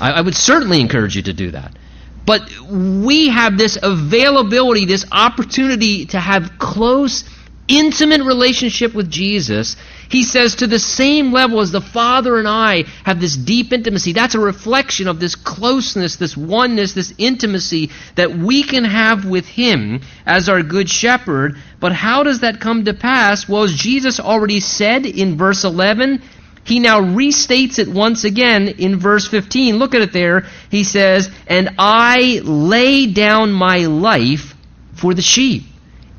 I, 0.00 0.12
I 0.12 0.20
would 0.22 0.34
certainly 0.34 0.80
encourage 0.80 1.16
you 1.16 1.22
to 1.22 1.32
do 1.32 1.50
that. 1.50 1.76
But 2.24 2.50
we 2.68 3.28
have 3.28 3.56
this 3.56 3.78
availability, 3.80 4.84
this 4.84 5.04
opportunity 5.12 6.06
to 6.06 6.18
have 6.18 6.58
close 6.58 7.24
intimate 7.68 8.22
relationship 8.22 8.94
with 8.94 9.10
Jesus, 9.10 9.76
he 10.08 10.22
says 10.22 10.56
to 10.56 10.66
the 10.66 10.78
same 10.78 11.32
level 11.32 11.60
as 11.60 11.72
the 11.72 11.80
Father 11.80 12.38
and 12.38 12.46
I 12.46 12.84
have 13.04 13.20
this 13.20 13.36
deep 13.36 13.72
intimacy. 13.72 14.12
That's 14.12 14.34
a 14.34 14.40
reflection 14.40 15.08
of 15.08 15.18
this 15.18 15.34
closeness, 15.34 16.16
this 16.16 16.36
oneness, 16.36 16.92
this 16.92 17.12
intimacy 17.18 17.90
that 18.14 18.36
we 18.36 18.62
can 18.62 18.84
have 18.84 19.24
with 19.24 19.46
him 19.46 20.00
as 20.24 20.48
our 20.48 20.62
good 20.62 20.88
shepherd. 20.88 21.56
But 21.80 21.92
how 21.92 22.22
does 22.22 22.40
that 22.40 22.60
come 22.60 22.84
to 22.84 22.94
pass? 22.94 23.48
Well, 23.48 23.64
as 23.64 23.74
Jesus 23.74 24.20
already 24.20 24.60
said 24.60 25.06
in 25.06 25.36
verse 25.36 25.64
11, 25.64 26.22
he 26.64 26.80
now 26.80 27.00
restates 27.00 27.78
it 27.78 27.88
once 27.88 28.24
again 28.24 28.68
in 28.68 28.98
verse 28.98 29.28
15. 29.28 29.76
Look 29.76 29.94
at 29.94 30.00
it 30.02 30.12
there. 30.12 30.46
He 30.70 30.82
says, 30.82 31.30
And 31.46 31.70
I 31.78 32.40
lay 32.42 33.06
down 33.06 33.52
my 33.52 33.86
life 33.86 34.54
for 34.94 35.14
the 35.14 35.22
sheep. 35.22 35.62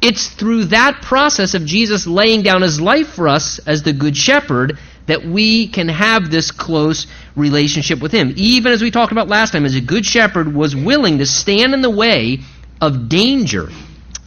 It's 0.01 0.27
through 0.27 0.66
that 0.66 1.01
process 1.01 1.54
of 1.56 1.66
Jesus 1.66 2.06
laying 2.06 2.44
down 2.44 2.62
his 2.62 2.80
life 2.80 3.08
for 3.08 3.27
us 3.27 3.60
as 3.60 3.82
the 3.82 3.94
Good 3.94 4.16
Shepherd 4.16 4.77
that 5.08 5.25
we 5.25 5.68
can 5.68 5.88
have 5.88 6.30
this 6.30 6.51
close 6.51 7.08
relationship 7.36 8.00
with 8.01 8.12
him. 8.12 8.34
Even 8.36 8.74
as 8.74 8.82
we 8.82 8.92
talked 8.92 9.12
about 9.12 9.27
last 9.27 9.51
time, 9.51 9.66
as 9.66 9.75
a 9.75 9.82
Good 9.82 10.06
Shepherd 10.06 10.54
was 10.54 10.75
willing 10.75 11.18
to 11.18 11.25
stand 11.25 11.74
in 11.74 11.82
the 11.82 11.89
way 11.89 12.39
of 12.80 13.10
danger, 13.10 13.70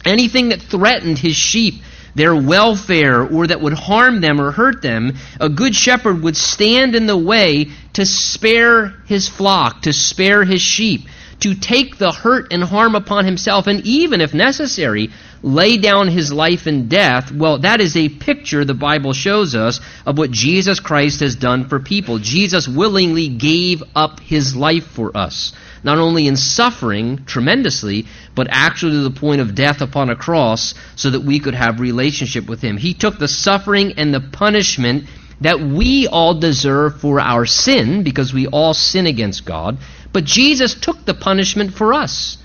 anything 0.03 0.49
that 0.49 0.61
threatened 0.61 1.17
his 1.17 1.35
sheep, 1.35 1.75
their 2.15 2.35
welfare, 2.35 3.21
or 3.21 3.47
that 3.47 3.61
would 3.61 3.73
harm 3.73 4.19
them 4.19 4.41
or 4.41 4.51
hurt 4.51 4.81
them, 4.81 5.13
a 5.39 5.47
Good 5.47 5.73
Shepherd 5.73 6.21
would 6.23 6.35
stand 6.35 6.95
in 6.95 7.05
the 7.05 7.17
way 7.17 7.69
to 7.93 8.05
spare 8.05 8.95
his 9.05 9.29
flock, 9.29 9.83
to 9.83 9.93
spare 9.93 10.43
his 10.43 10.61
sheep 10.61 11.07
to 11.41 11.55
take 11.55 11.97
the 11.97 12.11
hurt 12.11 12.51
and 12.51 12.63
harm 12.63 12.95
upon 12.95 13.25
himself, 13.25 13.67
and 13.67 13.85
even, 13.85 14.21
if 14.21 14.33
necessary, 14.33 15.09
lay 15.43 15.77
down 15.77 16.07
his 16.07 16.31
life 16.31 16.67
in 16.67 16.87
death, 16.87 17.31
well, 17.31 17.59
that 17.59 17.81
is 17.81 17.97
a 17.97 18.09
picture, 18.09 18.63
the 18.63 18.73
Bible 18.75 19.11
shows 19.11 19.55
us, 19.55 19.79
of 20.05 20.17
what 20.17 20.31
Jesus 20.31 20.79
Christ 20.79 21.19
has 21.21 21.35
done 21.35 21.67
for 21.67 21.79
people. 21.79 22.19
Jesus 22.19 22.67
willingly 22.67 23.27
gave 23.27 23.83
up 23.95 24.19
his 24.19 24.55
life 24.55 24.85
for 24.85 25.15
us, 25.17 25.53
not 25.83 25.97
only 25.97 26.27
in 26.27 26.37
suffering 26.37 27.25
tremendously, 27.25 28.05
but 28.35 28.47
actually 28.51 28.91
to 28.93 29.09
the 29.09 29.19
point 29.19 29.41
of 29.41 29.55
death 29.55 29.81
upon 29.81 30.11
a 30.11 30.15
cross, 30.15 30.75
so 30.95 31.09
that 31.09 31.21
we 31.21 31.39
could 31.39 31.55
have 31.55 31.79
relationship 31.79 32.47
with 32.47 32.61
him. 32.61 32.77
He 32.77 32.93
took 32.93 33.17
the 33.17 33.27
suffering 33.27 33.93
and 33.97 34.13
the 34.13 34.21
punishment 34.21 35.05
that 35.41 35.59
we 35.59 36.07
all 36.07 36.35
deserve 36.35 37.01
for 37.01 37.19
our 37.19 37.47
sin, 37.47 38.03
because 38.03 38.31
we 38.31 38.45
all 38.45 38.75
sin 38.75 39.07
against 39.07 39.43
God. 39.43 39.79
But 40.13 40.25
Jesus 40.25 40.73
took 40.73 41.05
the 41.05 41.13
punishment 41.13 41.73
for 41.73 41.93
us. 41.93 42.37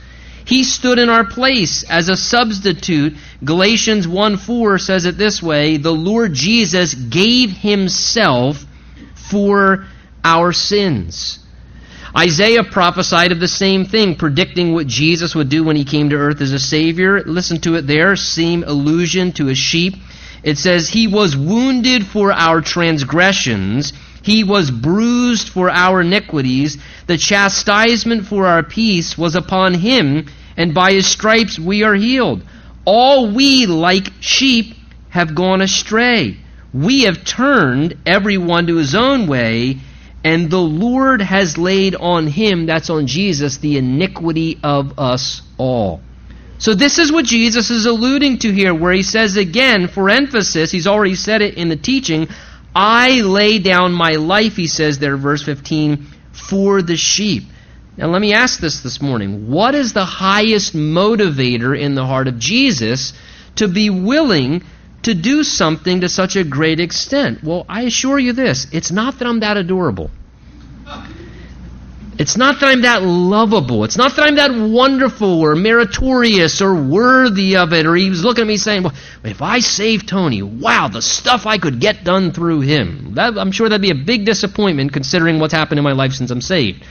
He 0.45 0.63
stood 0.63 1.01
in 1.01 1.09
our 1.09 1.25
place 1.25 1.83
as 1.83 2.09
a 2.09 2.17
substitute. 2.17 3.17
Galatians 3.45 4.07
1 4.07 4.37
4 4.37 4.79
says 4.79 5.05
it 5.05 5.19
this 5.19 5.43
way 5.43 5.77
The 5.77 5.93
Lord 5.93 6.33
Jesus 6.35 6.95
gave 6.95 7.51
himself 7.51 8.65
for 9.15 9.87
our 10.23 10.53
sins. 10.53 11.41
Isaiah 12.17 12.65
prophesied 12.65 13.33
of 13.33 13.41
the 13.41 13.49
same 13.49 13.85
thing, 13.85 14.15
predicting 14.15 14.73
what 14.73 14.87
Jesus 14.87 15.35
would 15.35 15.49
do 15.49 15.65
when 15.65 15.77
he 15.77 15.85
came 15.85 16.11
to 16.11 16.17
earth 16.17 16.41
as 16.41 16.53
a 16.53 16.59
Savior. 16.59 17.23
Listen 17.25 17.61
to 17.63 17.75
it 17.75 17.87
there, 17.87 18.17
same 18.17 18.65
allusion 18.65 19.33
to 19.33 19.49
a 19.49 19.55
sheep. 19.55 19.95
It 20.43 20.59
says, 20.59 20.89
He 20.89 21.09
was 21.09 21.37
wounded 21.37 22.07
for 22.07 22.33
our 22.33 22.61
transgressions 22.61 23.93
He 24.27 24.43
was 24.43 24.73
bruised 24.73 25.51
for 25.51 25.71
our 25.71 26.01
iniquities. 26.01 26.79
The 27.07 27.17
chastisement 27.17 28.27
for 28.27 28.49
our 28.49 28.65
peace 28.65 29.17
was 29.17 29.37
upon 29.37 29.75
him, 29.75 30.27
and 30.57 30.75
by 30.75 30.95
his 30.95 31.07
stripes 31.07 31.61
we 31.61 31.85
are 31.85 31.95
healed. 31.95 32.43
All 32.85 33.33
we, 33.33 33.67
like 33.67 34.09
sheep, 34.19 34.75
have 35.11 35.37
gone 35.37 35.63
astray. 35.63 36.39
We 36.75 37.03
have 37.03 37.25
turned 37.25 37.99
everyone 38.05 38.67
to 38.67 38.79
his 38.79 38.97
own 38.97 39.29
way, 39.29 39.77
and 40.25 40.51
the 40.51 40.59
Lord 40.59 41.23
has 41.23 41.57
laid 41.57 41.95
on 41.95 42.27
him, 42.27 42.67
that's 42.67 42.91
on 42.91 43.07
Jesus, 43.07 43.59
the 43.59 43.79
iniquity 43.79 44.59
of 44.61 44.99
us 44.99 45.43
all. 45.57 46.01
So 46.59 46.75
this 46.75 46.99
is 46.99 47.13
what 47.13 47.27
Jesus 47.27 47.71
is 47.71 47.87
alluding 47.87 48.39
to 48.39 48.53
here, 48.53 48.75
where 48.75 48.93
he 48.93 49.05
says 49.05 49.37
again, 49.37 49.87
for 49.87 50.11
emphasis, 50.11 50.73
he's 50.73 50.89
already 50.89 51.15
said 51.15 51.43
it 51.43 51.55
in 51.55 51.69
the 51.69 51.77
teaching, 51.77 52.27
I 52.79 53.23
lay 53.23 53.59
down 53.59 53.95
my 53.95 54.17
life, 54.17 54.57
he 54.57 54.67
says 54.67 54.99
there, 54.99 55.17
verse 55.17 55.43
15, 55.43 56.07
for 56.33 56.83
the 56.83 56.99
sheep. 56.99 57.45
Now, 57.97 58.09
let 58.09 58.21
me 58.21 58.35
ask 58.35 58.61
this 58.61 58.81
this 58.81 59.01
morning. 59.01 59.51
What 59.51 59.75
is 59.75 59.95
the 59.95 60.05
highest 60.05 60.77
motivator 60.77 61.79
in 61.79 61.95
the 61.95 62.05
heart 62.05 62.29
of 62.29 62.39
Jesus 62.39 63.15
to 63.55 63.67
be 63.67 63.89
willing 63.89 64.63
to 65.05 65.15
do 65.15 65.43
something 65.43 66.03
to 66.03 66.11
such 66.11 66.37
a 66.37 66.45
great 66.45 66.79
extent? 66.79 67.43
Well, 67.43 67.65
I 67.67 67.85
assure 67.85 68.19
you 68.19 68.35
this 68.35 68.67
it's 68.73 68.93
not 68.93 69.21
that 69.21 69.27
I'm 69.27 69.41
that 69.41 69.57
adorable. 69.57 70.11
It's 72.19 72.37
not 72.37 72.61
that 72.61 72.67
I'm 72.69 72.83
that 72.83 73.03
lovable. 73.03 73.85
It's 73.85 73.99
not 73.99 74.17
that 74.17 74.27
I'm 74.27 74.37
that 74.37 74.51
wonderful 74.51 75.41
or 75.41 75.55
meritorious 75.55 76.63
or 76.63 76.75
worthy 76.75 77.57
of 77.57 77.75
it. 77.75 77.85
Or 77.85 77.95
he 77.95 78.09
was 78.09 78.25
looking 78.25 78.43
at 78.43 78.49
me 78.49 78.57
saying, 78.57 78.85
well, 78.85 78.95
if 79.23 79.43
I 79.43 79.59
save 79.59 80.07
Tony, 80.07 80.43
wow, 80.43 80.89
the 80.89 81.03
stuff 81.03 81.45
I 81.45 81.59
could 81.59 81.79
get 81.79 82.05
done 82.05 82.33
through 82.33 82.61
him. 82.61 83.15
That, 83.15 83.37
I'm 83.37 83.53
sure 83.53 83.69
that'd 83.69 83.83
be 83.83 83.91
a 83.91 83.95
big 83.95 84.25
disappointment 84.25 84.95
considering 84.95 85.39
what's 85.41 85.53
happened 85.53 85.79
in 85.79 85.85
my 85.85 85.93
life 85.93 86.13
since 86.13 86.31
I'm 86.31 86.41
saved. 86.41 86.85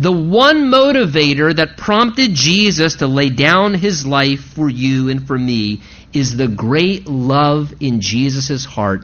The 0.00 0.12
one 0.12 0.70
motivator 0.70 1.54
that 1.54 1.76
prompted 1.76 2.34
Jesus 2.34 2.96
to 2.96 3.06
lay 3.06 3.28
down 3.28 3.74
his 3.74 4.06
life 4.06 4.40
for 4.40 4.70
you 4.70 5.10
and 5.10 5.26
for 5.26 5.38
me 5.38 5.82
is 6.14 6.36
the 6.36 6.48
great 6.48 7.06
love 7.06 7.74
in 7.80 8.00
Jesus' 8.00 8.64
heart 8.64 9.02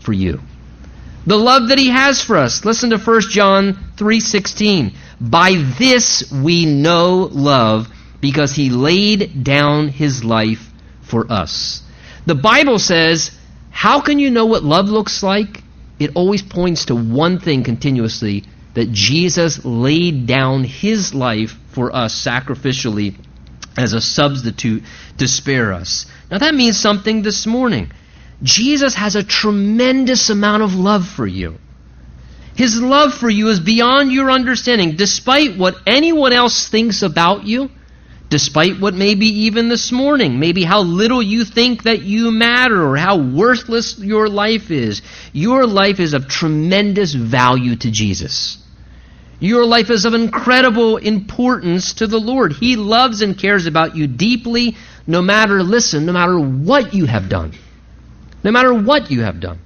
for 0.00 0.12
you. 0.12 0.40
The 1.26 1.36
love 1.36 1.68
that 1.68 1.78
he 1.78 1.90
has 1.90 2.20
for 2.20 2.36
us. 2.36 2.64
Listen 2.64 2.90
to 2.90 2.98
1 2.98 3.30
John 3.30 3.78
3:16. 3.96 4.92
By 5.20 5.54
this 5.78 6.30
we 6.32 6.66
know 6.66 7.28
love 7.30 7.88
because 8.20 8.52
he 8.54 8.70
laid 8.70 9.44
down 9.44 9.88
his 9.88 10.24
life 10.24 10.70
for 11.02 11.30
us. 11.30 11.82
The 12.26 12.34
Bible 12.34 12.78
says, 12.78 13.30
how 13.70 14.00
can 14.00 14.18
you 14.18 14.30
know 14.30 14.46
what 14.46 14.62
love 14.62 14.88
looks 14.88 15.22
like? 15.22 15.62
It 15.98 16.12
always 16.14 16.42
points 16.42 16.86
to 16.86 16.94
one 16.94 17.38
thing 17.38 17.64
continuously 17.64 18.44
that 18.74 18.92
Jesus 18.92 19.64
laid 19.64 20.26
down 20.26 20.64
his 20.64 21.14
life 21.14 21.56
for 21.68 21.94
us 21.94 22.14
sacrificially 22.14 23.14
as 23.76 23.92
a 23.92 24.00
substitute 24.00 24.82
to 25.18 25.28
spare 25.28 25.72
us. 25.72 26.06
Now 26.30 26.38
that 26.38 26.54
means 26.54 26.78
something 26.78 27.22
this 27.22 27.46
morning. 27.46 27.90
Jesus 28.42 28.94
has 28.94 29.14
a 29.14 29.22
tremendous 29.22 30.28
amount 30.28 30.62
of 30.62 30.74
love 30.74 31.06
for 31.06 31.26
you. 31.26 31.58
His 32.54 32.80
love 32.80 33.14
for 33.14 33.30
you 33.30 33.48
is 33.48 33.60
beyond 33.60 34.12
your 34.12 34.30
understanding. 34.30 34.96
Despite 34.96 35.56
what 35.56 35.76
anyone 35.86 36.32
else 36.32 36.68
thinks 36.68 37.02
about 37.02 37.44
you, 37.44 37.70
despite 38.28 38.80
what 38.80 38.94
maybe 38.94 39.26
even 39.26 39.68
this 39.68 39.92
morning, 39.92 40.40
maybe 40.40 40.64
how 40.64 40.82
little 40.82 41.22
you 41.22 41.44
think 41.44 41.84
that 41.84 42.02
you 42.02 42.30
matter 42.30 42.84
or 42.84 42.96
how 42.96 43.16
worthless 43.16 43.98
your 43.98 44.28
life 44.28 44.70
is, 44.70 45.02
your 45.32 45.66
life 45.66 46.00
is 46.00 46.12
of 46.12 46.28
tremendous 46.28 47.14
value 47.14 47.76
to 47.76 47.90
Jesus. 47.90 48.58
Your 49.38 49.64
life 49.64 49.90
is 49.90 50.04
of 50.04 50.14
incredible 50.14 50.98
importance 50.98 51.94
to 51.94 52.06
the 52.06 52.20
Lord. 52.20 52.52
He 52.52 52.76
loves 52.76 53.22
and 53.22 53.38
cares 53.38 53.66
about 53.66 53.96
you 53.96 54.06
deeply, 54.06 54.76
no 55.06 55.22
matter, 55.22 55.62
listen, 55.62 56.06
no 56.06 56.12
matter 56.12 56.38
what 56.38 56.92
you 56.92 57.06
have 57.06 57.28
done 57.28 57.52
no 58.44 58.50
matter 58.50 58.72
what 58.72 59.10
you 59.10 59.22
have 59.22 59.40
done. 59.40 59.58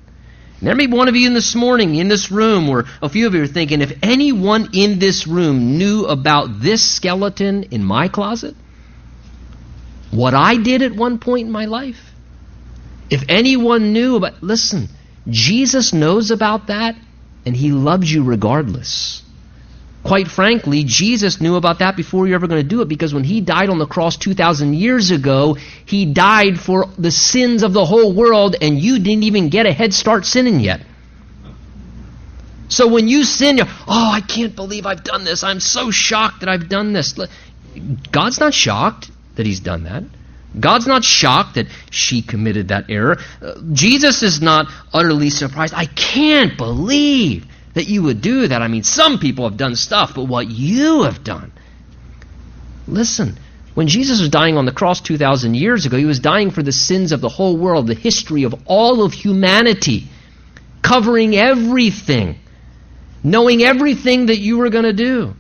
And 0.59 0.69
there 0.69 0.75
may 0.75 0.87
be 0.87 0.93
one 0.93 1.09
of 1.09 1.17
you 1.17 1.27
in 1.27 1.35
this 1.35 1.55
morning 1.55 1.97
in 1.97 2.09
this 2.09 2.31
room, 2.31 2.69
or 2.69 2.87
a 3.03 3.09
few 3.09 3.27
of 3.27 3.35
you 3.35 3.43
are 3.43 3.47
thinking, 3.47 3.83
if 3.83 3.99
anyone 4.03 4.71
in 4.73 4.99
this 4.99 5.27
room 5.27 5.77
knew 5.77 6.07
about 6.07 6.61
this 6.61 6.83
skeleton 6.83 7.65
in 7.65 7.85
my 7.85 8.09
closet, 8.09 8.55
what 10.11 10.35
I 10.35 10.57
did 10.57 10.83
at 10.83 10.95
one 10.95 11.19
point 11.19 11.47
in 11.47 11.53
my 11.53 11.67
life, 11.67 12.13
if 13.11 13.25
anyone 13.29 13.93
knew 13.93 14.17
about, 14.17 14.43
listen, 14.43 14.89
Jesus 15.29 15.93
knows 15.93 16.31
about 16.31 16.69
that, 16.69 16.97
and 17.45 17.55
he 17.55 17.71
loves 17.71 18.11
you 18.11 18.25
regardless. 18.25 19.23
Quite 20.07 20.29
frankly, 20.29 20.85
Jesus 20.85 21.41
knew 21.41 21.57
about 21.57 21.81
that 21.81 21.97
before 21.97 22.29
you're 22.29 22.37
ever 22.37 22.47
going 22.47 22.63
to 22.63 22.69
do 22.69 22.81
it 22.81 22.87
because 22.87 23.13
when 23.13 23.25
he 23.25 23.41
died 23.41 23.71
on 23.71 23.79
the 23.79 23.87
cross 23.87 24.17
2,000 24.17 24.75
years 24.75 25.11
ago, 25.11 25.57
he 25.85 26.07
died 26.07 26.61
for 26.61 26.87
the 26.97 27.11
sins 27.11 27.65
of 27.65 27.73
the 27.73 27.85
whole 27.85 28.13
world 28.13 28.55
and 28.61 28.79
you 28.79 29.01
didn't 29.01 29.25
even 29.25 29.49
get 29.49 29.67
a 29.67 29.73
head 29.73 29.93
start 29.93 30.25
sinning 30.25 30.61
yet. 30.61 30.81
So 32.69 32.87
when 32.87 33.09
you 33.09 33.25
sin, 33.25 33.57
you're, 33.57 33.67
oh, 33.67 34.11
I 34.13 34.21
can't 34.21 34.55
believe 34.55 34.87
I've 34.87 35.03
done 35.03 35.25
this. 35.25 35.43
I'm 35.43 35.59
so 35.59 35.91
shocked 35.91 36.41
that 36.41 36.49
I've 36.49 36.69
done 36.69 36.93
this. 36.93 37.19
God's 38.13 38.39
not 38.39 38.55
shocked 38.55 39.11
that 39.35 39.45
he's 39.45 39.61
done 39.61 39.85
that. 39.85 40.05
God's 40.59 40.87
not 40.87 41.03
shocked 41.03 41.57
that 41.57 41.67
she 41.91 42.23
committed 42.23 42.69
that 42.69 42.91
error. 42.91 43.19
Uh, 43.43 43.55
Jesus 43.73 44.23
is 44.23 44.41
not 44.41 44.69
utterly 44.93 45.31
surprised. 45.31 45.75
I 45.75 45.87
can't 45.87 46.57
believe 46.57 47.47
that 47.77 47.89
you 47.89 48.03
would 48.03 48.23
do 48.23 48.49
that. 48.49 48.63
I 48.63 48.69
mean, 48.69 48.83
some 48.83 49.19
people 49.19 49.47
have 49.47 49.59
done 49.59 49.77
stuff, 49.77 50.15
but 50.15 50.25
what 50.25 50.49
you 50.49 51.03
have 51.03 51.23
done. 51.23 51.53
Listen, 52.89 53.39
when 53.75 53.87
Jesus 53.87 54.19
was 54.19 54.31
dying 54.31 54.57
on 54.57 54.65
the 54.65 54.73
cross 54.73 55.03
2,000 55.03 55.53
years 55.53 55.85
ago, 55.85 55.99
he 55.99 56.07
was 56.07 56.19
dying 56.19 56.51
for 56.51 56.63
the 56.63 56.73
sins 56.73 57.13
of 57.13 57.21
the 57.21 57.29
whole 57.29 57.59
world, 57.59 57.87
the 57.87 57.95
history 57.95 58.45
of 58.45 58.55
all 58.65 59.05
of 59.05 59.13
humanity, 59.13 60.09
covering 60.81 61.37
everything, 61.37 62.39
knowing 63.23 63.63
everything 63.63 64.27
that 64.27 64.39
you 64.39 64.57
were 64.57 64.71
going 64.71 64.85
to 64.85 64.95
do. 64.95 65.35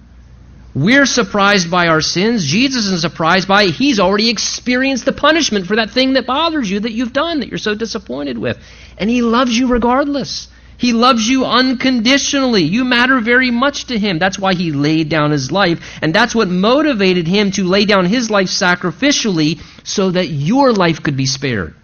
We're 0.74 1.06
surprised 1.06 1.70
by 1.70 1.86
our 1.88 2.02
sins. 2.02 2.44
Jesus 2.44 2.84
isn't 2.84 3.00
surprised 3.00 3.48
by 3.48 3.62
it. 3.62 3.70
He's 3.70 3.98
already 3.98 4.28
experienced 4.28 5.06
the 5.06 5.12
punishment 5.14 5.66
for 5.66 5.76
that 5.76 5.92
thing 5.92 6.12
that 6.12 6.26
bothers 6.26 6.70
you, 6.70 6.80
that 6.80 6.92
you've 6.92 7.14
done, 7.14 7.40
that 7.40 7.48
you're 7.48 7.56
so 7.56 7.74
disappointed 7.74 8.36
with. 8.36 8.58
And 8.98 9.08
He 9.08 9.22
loves 9.22 9.58
you 9.58 9.68
regardless. 9.68 10.48
He 10.78 10.92
loves 10.92 11.28
you 11.28 11.44
unconditionally. 11.44 12.62
You 12.62 12.84
matter 12.84 13.20
very 13.20 13.50
much 13.50 13.86
to 13.86 13.98
him. 13.98 14.18
That's 14.18 14.38
why 14.38 14.54
he 14.54 14.72
laid 14.72 15.08
down 15.08 15.30
his 15.30 15.50
life. 15.50 15.80
And 16.02 16.14
that's 16.14 16.34
what 16.34 16.48
motivated 16.48 17.26
him 17.26 17.50
to 17.52 17.64
lay 17.64 17.86
down 17.86 18.04
his 18.04 18.30
life 18.30 18.48
sacrificially 18.48 19.60
so 19.84 20.10
that 20.10 20.28
your 20.28 20.72
life 20.72 21.02
could 21.02 21.16
be 21.16 21.26
spared. 21.26 21.74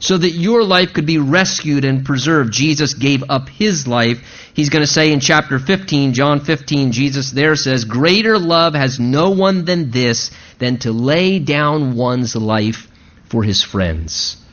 So 0.00 0.18
that 0.18 0.30
your 0.30 0.64
life 0.64 0.92
could 0.92 1.06
be 1.06 1.18
rescued 1.18 1.84
and 1.84 2.04
preserved. 2.04 2.52
Jesus 2.52 2.94
gave 2.94 3.24
up 3.30 3.48
his 3.48 3.86
life. 3.86 4.20
He's 4.52 4.68
going 4.68 4.84
to 4.84 4.90
say 4.90 5.12
in 5.12 5.20
chapter 5.20 5.58
15, 5.58 6.12
John 6.12 6.40
15, 6.40 6.92
Jesus 6.92 7.30
there 7.30 7.56
says, 7.56 7.84
Greater 7.84 8.38
love 8.38 8.74
has 8.74 8.98
no 8.98 9.30
one 9.30 9.64
than 9.64 9.92
this, 9.92 10.30
than 10.58 10.78
to 10.78 10.92
lay 10.92 11.38
down 11.38 11.94
one's 11.94 12.34
life 12.34 12.88
for 13.30 13.44
his 13.44 13.62
friends. 13.62 14.43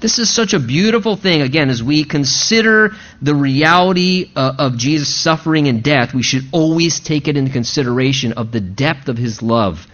This 0.00 0.18
is 0.18 0.30
such 0.30 0.54
a 0.54 0.58
beautiful 0.58 1.16
thing. 1.16 1.42
Again, 1.42 1.68
as 1.68 1.82
we 1.82 2.04
consider 2.04 2.94
the 3.20 3.34
reality 3.34 4.30
uh, 4.34 4.54
of 4.58 4.78
Jesus' 4.78 5.14
suffering 5.14 5.68
and 5.68 5.82
death, 5.82 6.14
we 6.14 6.22
should 6.22 6.44
always 6.52 7.00
take 7.00 7.28
it 7.28 7.36
into 7.36 7.52
consideration 7.52 8.32
of 8.32 8.50
the 8.50 8.60
depth 8.60 9.08
of 9.08 9.18
his 9.18 9.42
love. 9.42 9.86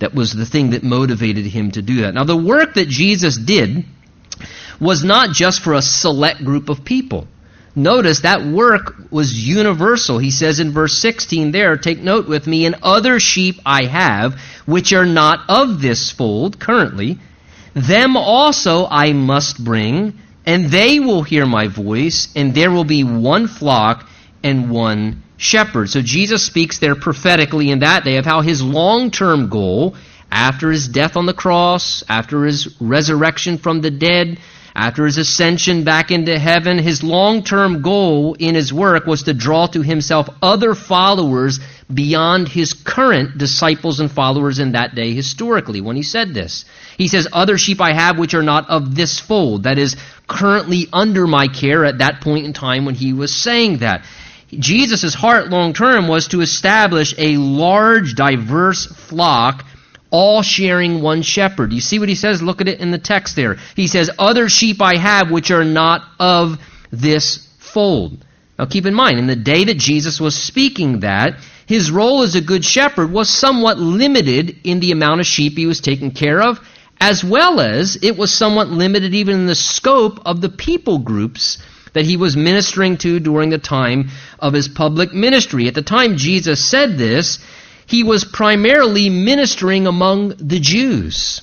That 0.00 0.14
was 0.14 0.32
the 0.32 0.46
thing 0.46 0.70
that 0.70 0.82
motivated 0.82 1.46
him 1.46 1.70
to 1.72 1.82
do 1.82 2.02
that. 2.02 2.14
Now, 2.14 2.24
the 2.24 2.36
work 2.36 2.74
that 2.74 2.88
Jesus 2.88 3.36
did 3.36 3.84
was 4.80 5.04
not 5.04 5.30
just 5.30 5.62
for 5.62 5.74
a 5.74 5.82
select 5.82 6.44
group 6.44 6.68
of 6.68 6.84
people. 6.84 7.28
Notice 7.76 8.20
that 8.20 8.44
work 8.44 8.96
was 9.12 9.32
universal. 9.32 10.18
He 10.18 10.32
says 10.32 10.58
in 10.58 10.72
verse 10.72 10.98
16 10.98 11.52
there, 11.52 11.76
take 11.76 12.00
note 12.00 12.28
with 12.28 12.48
me, 12.48 12.66
and 12.66 12.74
other 12.82 13.20
sheep 13.20 13.60
I 13.64 13.84
have, 13.84 14.40
which 14.66 14.92
are 14.92 15.06
not 15.06 15.48
of 15.48 15.80
this 15.80 16.10
fold 16.10 16.58
currently 16.58 17.20
them 17.74 18.16
also 18.16 18.86
I 18.86 19.12
must 19.12 19.62
bring, 19.62 20.18
and 20.44 20.66
they 20.66 21.00
will 21.00 21.22
hear 21.22 21.46
my 21.46 21.68
voice, 21.68 22.28
and 22.34 22.54
there 22.54 22.70
will 22.70 22.84
be 22.84 23.04
one 23.04 23.46
flock 23.46 24.08
and 24.42 24.70
one 24.70 25.22
shepherd. 25.36 25.90
So 25.90 26.02
Jesus 26.02 26.44
speaks 26.44 26.78
there 26.78 26.94
prophetically 26.94 27.70
in 27.70 27.80
that 27.80 28.04
day 28.04 28.16
of 28.16 28.24
how 28.24 28.40
his 28.40 28.62
long 28.62 29.10
term 29.10 29.48
goal, 29.48 29.96
after 30.30 30.70
his 30.70 30.88
death 30.88 31.16
on 31.16 31.26
the 31.26 31.34
cross, 31.34 32.02
after 32.08 32.44
his 32.44 32.80
resurrection 32.80 33.58
from 33.58 33.80
the 33.80 33.90
dead, 33.90 34.38
after 34.74 35.04
his 35.04 35.18
ascension 35.18 35.84
back 35.84 36.10
into 36.10 36.38
heaven, 36.38 36.78
his 36.78 37.02
long 37.02 37.42
term 37.42 37.82
goal 37.82 38.34
in 38.34 38.54
his 38.54 38.72
work 38.72 39.06
was 39.06 39.24
to 39.24 39.34
draw 39.34 39.66
to 39.66 39.82
himself 39.82 40.28
other 40.40 40.74
followers 40.74 41.60
beyond 41.92 42.48
his 42.48 42.72
current 42.72 43.36
disciples 43.36 44.00
and 44.00 44.10
followers 44.10 44.58
in 44.58 44.72
that 44.72 44.94
day 44.94 45.12
historically 45.12 45.82
when 45.82 45.96
he 45.96 46.02
said 46.02 46.32
this. 46.32 46.64
He 47.02 47.08
says, 47.08 47.26
Other 47.32 47.58
sheep 47.58 47.80
I 47.80 47.92
have 47.92 48.16
which 48.16 48.32
are 48.32 48.44
not 48.44 48.70
of 48.70 48.94
this 48.94 49.18
fold, 49.18 49.64
that 49.64 49.76
is, 49.76 49.96
currently 50.28 50.86
under 50.92 51.26
my 51.26 51.48
care 51.48 51.84
at 51.84 51.98
that 51.98 52.20
point 52.20 52.46
in 52.46 52.52
time 52.52 52.84
when 52.84 52.94
he 52.94 53.12
was 53.12 53.34
saying 53.34 53.78
that. 53.78 54.04
Jesus' 54.50 55.12
heart 55.12 55.48
long 55.48 55.72
term 55.72 56.06
was 56.06 56.28
to 56.28 56.42
establish 56.42 57.12
a 57.18 57.38
large, 57.38 58.14
diverse 58.14 58.86
flock 58.86 59.64
all 60.10 60.42
sharing 60.42 61.02
one 61.02 61.22
shepherd. 61.22 61.72
You 61.72 61.80
see 61.80 61.98
what 61.98 62.08
he 62.08 62.14
says? 62.14 62.40
Look 62.40 62.60
at 62.60 62.68
it 62.68 62.78
in 62.78 62.92
the 62.92 62.98
text 62.98 63.34
there. 63.34 63.56
He 63.74 63.88
says, 63.88 64.08
Other 64.16 64.48
sheep 64.48 64.80
I 64.80 64.96
have 64.96 65.28
which 65.28 65.50
are 65.50 65.64
not 65.64 66.04
of 66.20 66.60
this 66.92 67.48
fold. 67.58 68.24
Now 68.60 68.66
keep 68.66 68.86
in 68.86 68.94
mind, 68.94 69.18
in 69.18 69.26
the 69.26 69.34
day 69.34 69.64
that 69.64 69.78
Jesus 69.78 70.20
was 70.20 70.36
speaking 70.36 71.00
that, 71.00 71.38
his 71.66 71.90
role 71.90 72.22
as 72.22 72.36
a 72.36 72.40
good 72.40 72.64
shepherd 72.64 73.10
was 73.10 73.28
somewhat 73.28 73.78
limited 73.78 74.58
in 74.62 74.78
the 74.78 74.92
amount 74.92 75.20
of 75.20 75.26
sheep 75.26 75.54
he 75.56 75.66
was 75.66 75.80
taking 75.80 76.12
care 76.12 76.40
of, 76.40 76.60
as 77.02 77.24
well 77.24 77.60
as 77.60 77.98
it 78.00 78.16
was 78.16 78.32
somewhat 78.32 78.68
limited 78.68 79.12
even 79.12 79.34
in 79.34 79.46
the 79.46 79.56
scope 79.56 80.20
of 80.24 80.40
the 80.40 80.48
people 80.48 81.00
groups 81.00 81.58
that 81.94 82.04
he 82.04 82.16
was 82.16 82.36
ministering 82.36 82.96
to 82.96 83.18
during 83.18 83.50
the 83.50 83.58
time 83.58 84.08
of 84.38 84.52
his 84.52 84.68
public 84.68 85.12
ministry. 85.12 85.66
At 85.66 85.74
the 85.74 85.82
time 85.82 86.16
Jesus 86.16 86.64
said 86.64 86.96
this, 86.96 87.40
he 87.86 88.04
was 88.04 88.24
primarily 88.24 89.10
ministering 89.10 89.88
among 89.88 90.34
the 90.38 90.60
Jews 90.60 91.42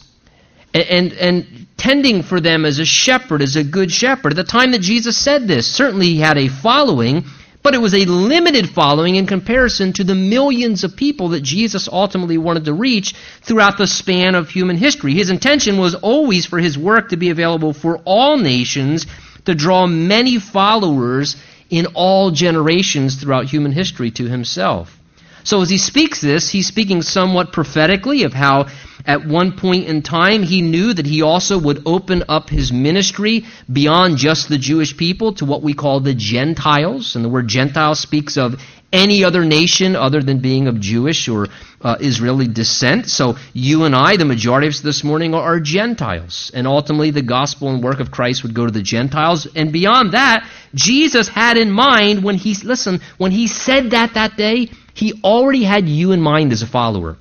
and, 0.74 0.84
and, 0.84 1.13
and, 1.13 1.68
tending 1.75 2.24
for 2.24 2.39
them 2.39 2.66
as 2.66 2.80
a 2.80 2.86
shepherd, 2.86 3.42
as 3.42 3.58
a 3.58 3.63
good 3.63 3.92
shepherd. 3.92 4.32
At 4.34 4.38
the 4.38 4.44
time 4.44 4.72
that 4.72 4.82
Jesus 4.82 5.18
said 5.18 5.48
this, 5.48 5.70
certainly 5.70 6.08
he 6.08 6.20
had 6.20 6.38
a 6.38 6.48
following, 6.48 7.25
but 7.62 7.74
it 7.74 7.82
was 7.82 7.94
a 7.94 8.06
limited 8.06 8.70
following 8.70 9.16
in 9.16 9.28
comparison 9.28 9.94
to 9.94 10.04
the 10.04 10.16
millions 10.16 10.84
of 10.84 10.96
people 10.96 11.30
that 11.30 11.44
Jesus 11.44 11.89
ultimately 11.92 12.38
wanted 12.38 12.66
to 12.66 12.74
reach 12.74 13.13
throughout 13.42 13.78
the 13.78 13.88
span 13.88 14.36
of 14.36 14.50
human 14.50 14.78
history. 14.78 15.13
His 15.13 15.30
intention 15.30 15.78
was 15.78 15.96
always 15.96 16.46
for 16.46 16.60
his 16.60 16.78
work 16.78 17.10
to 17.10 17.18
be 17.18 17.30
available 17.30 17.74
for 17.74 17.98
all 18.06 18.38
nations 18.38 19.06
to 19.46 19.56
draw 19.56 19.88
many 19.88 20.39
followers 20.39 21.36
in 21.70 21.88
all 21.88 22.32
generations 22.32 23.16
throughout 23.16 23.46
human 23.46 23.72
history 23.72 24.12
to 24.12 24.25
himself. 24.28 24.99
So 25.43 25.62
as 25.62 25.69
he 25.69 25.77
speaks 25.77 26.22
this, 26.22 26.50
he's 26.50 26.67
speaking 26.67 27.01
somewhat 27.01 27.53
prophetically 27.53 28.24
of 28.24 28.34
how 28.34 28.67
at 29.05 29.25
one 29.25 29.53
point 29.53 29.88
in 29.88 30.01
time 30.01 30.43
he 30.43 30.62
knew 30.62 30.93
that 30.93 31.05
he 31.05 31.22
also 31.22 31.58
would 31.58 31.84
open 31.86 32.24
up 32.27 32.50
his 32.50 32.72
ministry 32.72 33.46
beyond 33.72 34.17
just 34.17 34.50
the 34.50 34.58
Jewish 34.58 34.96
people 34.98 35.34
to 35.36 35.46
what 35.46 35.62
we 35.62 35.74
call 35.74 36.00
the 36.00 36.13
Gentiles. 36.13 37.15
And 37.15 37.24
the 37.24 37.29
word 37.29 37.48
Gentile 37.48 37.96
speaks 37.96 38.38
of 38.38 38.62
any 38.91 39.24
other 39.24 39.46
nation 39.46 39.96
other 39.96 40.22
than 40.22 40.39
being 40.39 40.67
of 40.67 40.79
Jewish 40.79 41.27
or 41.27 41.48
uh, 41.81 41.98
Israeli 42.00 42.48
descent. 42.48 43.08
So 43.08 43.38
you 43.53 43.84
and 43.84 43.96
I, 43.96 44.17
the 44.17 44.25
majority 44.25 44.67
of 44.67 44.74
us 44.74 44.81
this 44.81 45.03
morning, 45.03 45.34
are, 45.34 45.41
are 45.41 45.60
Gentiles. 45.60 46.51
And 46.53 46.67
ultimately, 46.67 47.12
the 47.12 47.22
gospel 47.22 47.69
and 47.69 47.84
work 47.84 48.00
of 48.00 48.12
Christ 48.12 48.43
would 48.43 48.53
go 48.53 48.65
to 48.65 48.72
the 48.72 48.81
Gentiles. 48.81 49.48
And 49.55 49.72
beyond 49.72 50.13
that, 50.13 50.50
Jesus 50.73 51.27
had 51.27 51.57
in 51.57 51.71
mind 51.71 52.23
when 52.23 52.35
he, 52.35 52.53
listen, 52.63 53.01
when 53.17 53.31
he 53.31 53.47
said 53.47 53.91
that 53.91 54.13
that 54.13 54.38
day, 54.38 54.69
he 54.93 55.21
already 55.23 55.63
had 55.63 55.88
you 55.88 56.11
in 56.11 56.21
mind 56.21 56.51
as 56.51 56.61
a 56.61 56.67
follower. 56.67 57.17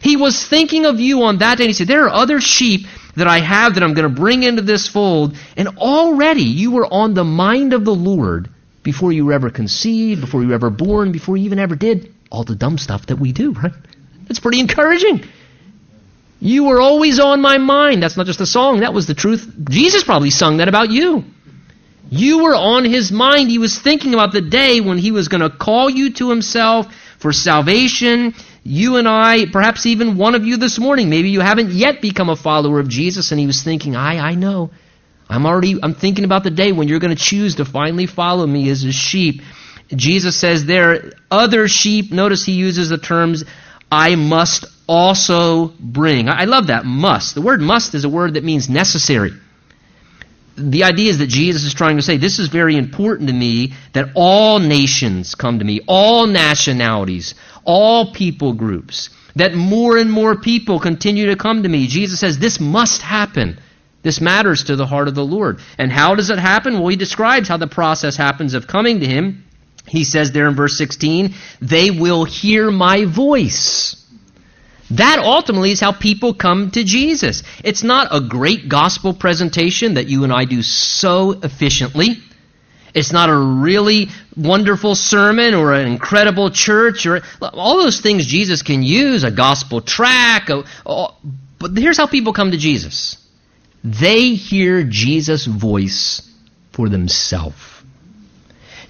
He 0.00 0.16
was 0.16 0.44
thinking 0.44 0.86
of 0.86 0.98
you 0.98 1.22
on 1.22 1.38
that 1.38 1.58
day. 1.58 1.66
He 1.66 1.72
said, 1.72 1.88
There 1.88 2.04
are 2.06 2.10
other 2.10 2.40
sheep 2.40 2.86
that 3.16 3.26
I 3.26 3.40
have 3.40 3.74
that 3.74 3.82
I'm 3.82 3.94
going 3.94 4.08
to 4.08 4.20
bring 4.20 4.42
into 4.42 4.62
this 4.62 4.88
fold. 4.88 5.36
And 5.56 5.68
already 5.78 6.42
you 6.42 6.70
were 6.70 6.86
on 6.86 7.14
the 7.14 7.24
mind 7.24 7.72
of 7.72 7.84
the 7.84 7.94
Lord 7.94 8.48
before 8.82 9.12
you 9.12 9.26
were 9.26 9.32
ever 9.32 9.50
conceived, 9.50 10.20
before 10.20 10.42
you 10.42 10.48
were 10.48 10.54
ever 10.54 10.70
born, 10.70 11.12
before 11.12 11.36
you 11.36 11.44
even 11.44 11.58
ever 11.58 11.76
did 11.76 12.14
all 12.30 12.44
the 12.44 12.54
dumb 12.54 12.78
stuff 12.78 13.06
that 13.06 13.16
we 13.16 13.32
do, 13.32 13.52
right? 13.52 13.72
That's 14.26 14.40
pretty 14.40 14.60
encouraging. 14.60 15.24
You 16.40 16.64
were 16.64 16.80
always 16.80 17.20
on 17.20 17.42
my 17.42 17.58
mind. 17.58 18.02
That's 18.02 18.16
not 18.16 18.26
just 18.26 18.40
a 18.40 18.46
song, 18.46 18.80
that 18.80 18.94
was 18.94 19.06
the 19.06 19.14
truth. 19.14 19.52
Jesus 19.68 20.04
probably 20.04 20.30
sung 20.30 20.58
that 20.58 20.68
about 20.68 20.90
you. 20.90 21.24
You 22.10 22.42
were 22.42 22.54
on 22.54 22.84
his 22.84 23.12
mind. 23.12 23.50
He 23.50 23.58
was 23.58 23.78
thinking 23.78 24.14
about 24.14 24.32
the 24.32 24.40
day 24.40 24.80
when 24.80 24.98
he 24.98 25.12
was 25.12 25.28
going 25.28 25.42
to 25.42 25.50
call 25.50 25.88
you 25.88 26.12
to 26.14 26.28
himself 26.28 26.92
for 27.18 27.32
salvation. 27.32 28.34
You 28.64 28.96
and 28.96 29.08
I, 29.08 29.46
perhaps 29.46 29.86
even 29.86 30.16
one 30.16 30.34
of 30.34 30.44
you 30.44 30.56
this 30.56 30.78
morning, 30.78 31.08
maybe 31.08 31.30
you 31.30 31.40
haven't 31.40 31.70
yet 31.70 32.02
become 32.02 32.28
a 32.28 32.36
follower 32.36 32.80
of 32.80 32.88
Jesus, 32.88 33.30
and 33.30 33.38
he 33.38 33.46
was 33.46 33.62
thinking, 33.62 33.94
I, 33.94 34.18
I 34.18 34.34
know. 34.34 34.70
I'm 35.28 35.46
already 35.46 35.78
I'm 35.80 35.94
thinking 35.94 36.24
about 36.24 36.42
the 36.42 36.50
day 36.50 36.72
when 36.72 36.88
you're 36.88 36.98
going 36.98 37.16
to 37.16 37.22
choose 37.22 37.56
to 37.56 37.64
finally 37.64 38.06
follow 38.06 38.44
me 38.44 38.68
as 38.68 38.82
a 38.82 38.90
sheep. 38.90 39.42
Jesus 39.94 40.36
says 40.36 40.66
there, 40.66 41.12
other 41.30 41.68
sheep, 41.68 42.10
notice 42.12 42.44
he 42.44 42.52
uses 42.52 42.88
the 42.88 42.98
terms, 42.98 43.44
I 43.90 44.16
must 44.16 44.64
also 44.88 45.68
bring. 45.68 46.28
I 46.28 46.44
love 46.44 46.66
that, 46.66 46.84
must. 46.84 47.36
The 47.36 47.40
word 47.40 47.60
must 47.60 47.94
is 47.94 48.04
a 48.04 48.08
word 48.08 48.34
that 48.34 48.42
means 48.42 48.68
necessary. 48.68 49.32
The 50.60 50.84
idea 50.84 51.10
is 51.10 51.18
that 51.18 51.28
Jesus 51.28 51.64
is 51.64 51.74
trying 51.74 51.96
to 51.96 52.02
say, 52.02 52.16
this 52.16 52.38
is 52.38 52.48
very 52.48 52.76
important 52.76 53.28
to 53.28 53.34
me 53.34 53.72
that 53.94 54.10
all 54.14 54.58
nations 54.58 55.34
come 55.34 55.58
to 55.58 55.64
me, 55.64 55.80
all 55.86 56.26
nationalities, 56.26 57.34
all 57.64 58.12
people 58.12 58.52
groups, 58.52 59.10
that 59.36 59.54
more 59.54 59.96
and 59.96 60.10
more 60.10 60.36
people 60.36 60.78
continue 60.80 61.26
to 61.26 61.36
come 61.36 61.62
to 61.62 61.68
me. 61.68 61.86
Jesus 61.86 62.20
says, 62.20 62.38
this 62.38 62.60
must 62.60 63.00
happen. 63.00 63.58
This 64.02 64.20
matters 64.20 64.64
to 64.64 64.76
the 64.76 64.86
heart 64.86 65.08
of 65.08 65.14
the 65.14 65.24
Lord. 65.24 65.60
And 65.78 65.92
how 65.92 66.14
does 66.14 66.30
it 66.30 66.38
happen? 66.38 66.74
Well, 66.74 66.88
he 66.88 66.96
describes 66.96 67.48
how 67.48 67.56
the 67.56 67.66
process 67.66 68.16
happens 68.16 68.54
of 68.54 68.66
coming 68.66 69.00
to 69.00 69.06
him. 69.06 69.44
He 69.86 70.04
says 70.04 70.32
there 70.32 70.48
in 70.48 70.54
verse 70.54 70.76
16, 70.78 71.34
they 71.60 71.90
will 71.90 72.24
hear 72.24 72.70
my 72.70 73.04
voice. 73.04 73.99
That 74.92 75.20
ultimately 75.20 75.70
is 75.70 75.80
how 75.80 75.92
people 75.92 76.34
come 76.34 76.72
to 76.72 76.82
Jesus. 76.82 77.42
It's 77.62 77.84
not 77.84 78.08
a 78.10 78.20
great 78.20 78.68
gospel 78.68 79.14
presentation 79.14 79.94
that 79.94 80.08
you 80.08 80.24
and 80.24 80.32
I 80.32 80.44
do 80.44 80.62
so 80.62 81.32
efficiently. 81.42 82.16
It's 82.92 83.12
not 83.12 83.30
a 83.30 83.36
really 83.36 84.08
wonderful 84.36 84.96
sermon 84.96 85.54
or 85.54 85.74
an 85.74 85.86
incredible 85.86 86.50
church 86.50 87.06
or 87.06 87.22
all 87.40 87.78
those 87.78 88.00
things 88.00 88.26
Jesus 88.26 88.62
can 88.62 88.82
use, 88.82 89.22
a 89.22 89.30
gospel 89.30 89.80
track. 89.80 90.48
A, 90.50 90.64
a, 90.86 91.08
but 91.60 91.76
here's 91.76 91.96
how 91.96 92.08
people 92.08 92.32
come 92.32 92.50
to 92.50 92.56
Jesus. 92.56 93.16
They 93.84 94.34
hear 94.34 94.82
Jesus' 94.82 95.46
voice 95.46 96.28
for 96.72 96.88
themselves. 96.88 97.56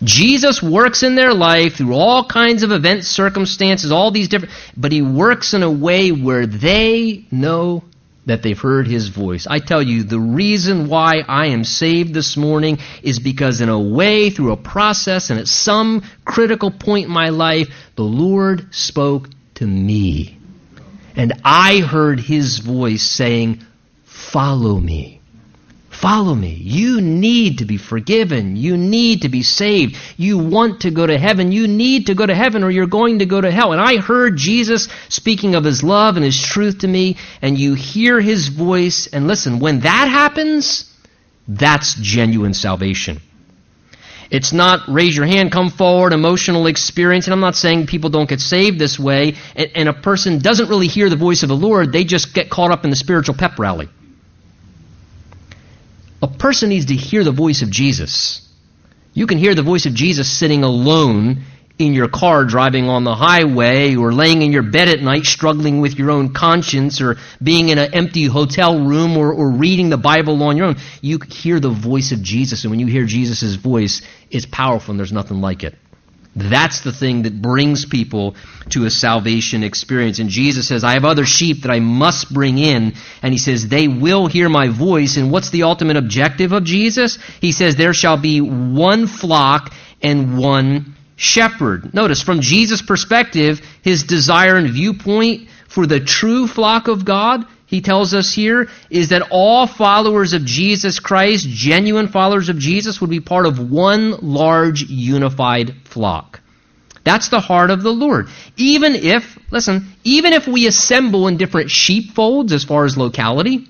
Jesus 0.03 0.63
works 0.63 1.03
in 1.03 1.15
their 1.15 1.35
life 1.35 1.77
through 1.77 1.95
all 1.95 2.25
kinds 2.25 2.63
of 2.63 2.73
events, 2.73 3.09
circumstances, 3.09 3.93
all 3.93 4.11
these 4.11 4.29
different, 4.29 4.55
but 4.77 4.93
he 4.93 5.03
works 5.03 5.53
in 5.53 5.63
a 5.63 5.71
way 5.71 6.11
where 6.11 6.47
they 6.47 7.25
know 7.31 7.85
that 8.27 8.43
they've 8.43 8.59
heard 8.59 8.87
his 8.87 9.09
voice. 9.09 9.47
I 9.49 9.59
tell 9.59 9.83
you, 9.83 10.05
the 10.05 10.19
reason 10.19 10.89
why 10.89 11.23
I 11.27 11.47
am 11.47 11.65
saved 11.65 12.15
this 12.15 12.37
morning 12.37 12.79
is 13.03 13.19
because 13.19 13.61
in 13.61 13.69
a 13.69 13.81
way, 13.81 14.31
through 14.31 14.53
a 14.53 14.57
process, 14.57 15.31
and 15.31 15.39
at 15.39 15.49
some 15.49 16.03
critical 16.25 16.71
point 16.71 17.07
in 17.07 17.13
my 17.13 17.31
life, 17.31 17.69
the 17.97 18.03
Lord 18.03 18.75
spoke 18.75 19.29
to 19.55 19.67
me. 19.67 20.39
And 21.17 21.33
I 21.45 21.81
heard 21.81 22.21
his 22.21 22.59
voice 22.59 23.03
saying, 23.03 23.63
Follow 24.05 24.79
me. 24.79 25.20
Follow 26.01 26.35
me. 26.35 26.55
You 26.55 27.03
need 27.03 27.59
to 27.59 27.67
be 27.67 27.77
forgiven. 27.77 28.57
You 28.57 28.79
need 28.79 29.21
to 29.23 29.29
be 29.29 29.43
saved. 29.43 29.99
You 30.17 30.39
want 30.39 30.81
to 30.81 30.91
go 30.91 31.07
to 31.07 31.19
heaven. 31.19 31.53
You 31.53 31.69
need 31.69 32.07
to 32.07 32.15
go 32.15 32.25
to 32.25 32.35
heaven 32.35 32.65
or 32.65 32.71
you're 32.71 32.87
going 32.87 33.19
to 33.19 33.27
go 33.27 33.39
to 33.39 33.51
hell. 33.51 33.73
And 33.73 33.81
I 33.83 33.99
heard 33.99 34.39
Jesus 34.39 34.89
speaking 35.11 35.55
of 35.55 35.63
his 35.63 35.85
love 35.85 36.17
and 36.17 36.25
his 36.25 36.41
truth 36.41 36.79
to 36.79 36.89
me, 36.89 37.19
and 37.43 37.59
you 37.59 37.75
hear 37.75 38.19
his 38.19 38.49
voice. 38.49 39.09
And 39.09 39.27
listen, 39.27 39.59
when 39.59 39.81
that 39.81 40.09
happens, 40.09 40.91
that's 41.47 41.93
genuine 42.01 42.55
salvation. 42.55 43.21
It's 44.31 44.55
not 44.55 44.89
raise 44.89 45.15
your 45.15 45.27
hand, 45.27 45.53
come 45.53 45.69
forward, 45.69 46.15
emotional 46.15 46.67
experience. 46.67 47.27
And 47.27 47.35
I'm 47.35 47.41
not 47.41 47.57
saying 47.57 47.89
people 47.89 48.09
don't 48.09 48.29
get 48.29 48.41
saved 48.41 48.79
this 48.79 48.99
way. 48.99 49.35
And, 49.55 49.71
and 49.75 49.89
a 49.91 49.93
person 49.93 50.39
doesn't 50.39 50.71
really 50.71 50.87
hear 50.87 51.11
the 51.11 51.17
voice 51.17 51.43
of 51.43 51.51
the 51.51 51.57
Lord. 51.57 51.93
They 51.93 52.05
just 52.05 52.33
get 52.33 52.49
caught 52.49 52.71
up 52.71 52.85
in 52.85 52.91
the 52.91 52.97
spiritual 52.97 53.35
pep 53.35 53.59
rally. 53.59 53.91
A 56.23 56.29
person 56.29 56.69
needs 56.69 56.87
to 56.87 56.95
hear 56.95 57.25
the 57.25 57.33
voice 57.33 57.63
of 57.63 57.71
Jesus. 57.71 58.47
You 59.15 59.27
can 59.27 59.39
hear 59.39 59.55
the 59.55 59.63
voice 59.63 59.87
of 59.87 59.95
Jesus 59.95 60.31
sitting 60.31 60.63
alone 60.63 61.45
in 61.79 61.95
your 61.95 62.09
car 62.09 62.45
driving 62.45 62.89
on 62.89 63.05
the 63.05 63.15
highway 63.15 63.97
or 63.97 64.13
laying 64.13 64.43
in 64.43 64.53
your 64.53 64.63
bed 64.63 64.89
at 64.89 65.01
night 65.01 65.25
struggling 65.25 65.81
with 65.81 65.99
your 65.99 66.11
own 66.11 66.35
conscience 66.35 67.01
or 67.01 67.17
being 67.43 67.71
in 67.71 67.79
an 67.79 67.95
empty 67.95 68.27
hotel 68.27 68.85
room 68.85 69.17
or, 69.17 69.33
or 69.33 69.51
reading 69.51 69.89
the 69.89 69.97
Bible 69.97 70.43
on 70.43 70.59
your 70.59 70.67
own. 70.67 70.77
You 71.01 71.19
hear 71.27 71.59
the 71.59 71.71
voice 71.71 72.13
of 72.13 72.23
Jesus, 72.23 72.65
and 72.65 72.71
when 72.71 72.81
you 72.81 72.87
hear 72.87 73.07
Jesus' 73.07 73.55
voice, 73.55 74.03
it's 74.31 74.47
powerful 74.47 74.93
and 74.93 75.01
there's 75.01 75.13
nothing 75.13 75.41
like 75.41 75.65
it. 75.65 75.75
That's 76.37 76.83
the 76.83 76.93
thing 76.93 77.23
that 77.23 77.43
brings 77.43 77.87
people 77.87 78.37
to 78.71 78.85
a 78.85 78.91
salvation 78.91 79.65
experience. 79.65 80.21
And 80.21 80.31
Jesus 80.31 80.69
says, 80.69 80.85
I 80.85 80.93
have 80.93 81.05
other 81.05 81.27
sheep 81.27 81.63
that 81.63 81.73
I 81.73 81.81
must 81.81 82.33
bring 82.33 82.59
in. 82.59 82.95
And 83.23 83.33
he 83.33 83.39
says, 83.39 83.67
they 83.67 83.89
will 83.89 84.29
hear 84.29 84.49
my 84.49 84.69
voice. 84.69 85.17
And 85.17 85.33
what's 85.33 85.51
the 85.51 85.65
ultimate 85.65 85.97
objective 85.97 86.53
of 86.53 86.65
Jesus? 86.65 87.19
He 87.41 87.51
says, 87.51 87.75
there 87.75 87.95
shall 87.95 88.17
be 88.17 88.41
one 88.41 89.09
flock 89.09 89.73
and 90.01 90.39
one 90.39 90.95
shepherd. 91.17 91.93
Notice, 91.93 92.23
from 92.23 92.41
Jesus' 92.41 92.81
perspective, 92.81 93.61
his 93.83 94.05
desire 94.05 94.57
and 94.57 94.71
viewpoint 94.71 95.49
for 95.69 95.87
the 95.87 96.01
true 96.01 96.47
flock 96.47 96.89
of 96.89 97.05
God, 97.05 97.45
he 97.71 97.81
tells 97.81 98.15
us 98.15 98.35
here, 98.35 98.69
is 98.91 99.11
that 99.11 99.29
all 99.31 99.69
followers 99.69 100.33
of 100.33 100.45
Jesus 100.45 100.99
Christ, 100.99 101.49
genuine 101.49 102.09
followers 102.09 102.49
of 102.49 102.59
Jesus, 102.59 103.01
would 103.01 103.11
be 103.11 103.21
part 103.21 103.47
of 103.47 103.71
one 103.71 104.11
large 104.23 104.83
unified 104.83 105.77
flock. 105.85 106.41
That's 107.05 107.29
the 107.29 107.39
heart 107.39 107.71
of 107.71 107.85
the 107.85 107.93
Lord. 107.93 108.27
Even 108.57 108.97
if, 108.97 109.39
listen, 109.53 109.87
even 110.03 110.33
if 110.33 110.49
we 110.49 110.67
assemble 110.67 111.29
in 111.29 111.37
different 111.37 111.71
sheepfolds 111.71 112.53
as 112.53 112.65
far 112.65 112.85
as 112.85 112.99
locality, 112.99 113.69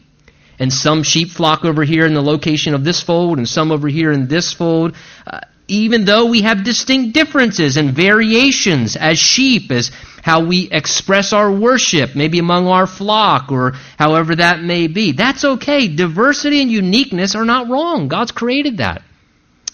and 0.58 0.72
some 0.72 1.02
sheep 1.02 1.28
flock 1.28 1.66
over 1.66 1.84
here 1.84 2.06
in 2.06 2.14
the 2.14 2.22
location 2.22 2.72
of 2.74 2.84
this 2.84 3.02
fold, 3.02 3.36
and 3.36 3.46
some 3.46 3.70
over 3.70 3.86
here 3.86 4.12
in 4.12 4.28
this 4.28 4.54
fold, 4.54 4.96
uh, 5.26 5.40
even 5.70 6.04
though 6.04 6.26
we 6.26 6.42
have 6.42 6.64
distinct 6.64 7.14
differences 7.14 7.76
and 7.76 7.92
variations 7.92 8.96
as 8.96 9.18
sheep, 9.18 9.70
as 9.70 9.90
how 10.22 10.44
we 10.44 10.68
express 10.70 11.32
our 11.32 11.50
worship, 11.50 12.14
maybe 12.14 12.38
among 12.38 12.66
our 12.66 12.86
flock 12.86 13.50
or 13.52 13.72
however 13.98 14.36
that 14.36 14.60
may 14.62 14.86
be. 14.86 15.12
That's 15.12 15.44
okay. 15.44 15.88
Diversity 15.88 16.60
and 16.60 16.70
uniqueness 16.70 17.34
are 17.34 17.44
not 17.44 17.68
wrong. 17.68 18.08
God's 18.08 18.32
created 18.32 18.78
that. 18.78 19.02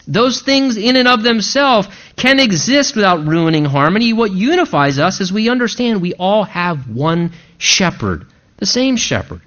Those 0.07 0.41
things 0.41 0.77
in 0.77 0.95
and 0.95 1.09
of 1.09 1.25
themselves 1.25 1.89
can 2.15 2.39
exist 2.39 2.95
without 2.95 3.27
ruining 3.27 3.65
harmony. 3.65 4.13
What 4.13 4.31
unifies 4.31 5.01
us 5.01 5.21
is 5.21 5.33
we 5.33 5.49
understand 5.49 6.01
we 6.01 6.15
all 6.15 6.45
have 6.45 6.89
one 6.89 7.33
shepherd, 7.59 8.27
the 8.59 8.67
same 8.67 8.97
shepherd. 8.97 9.41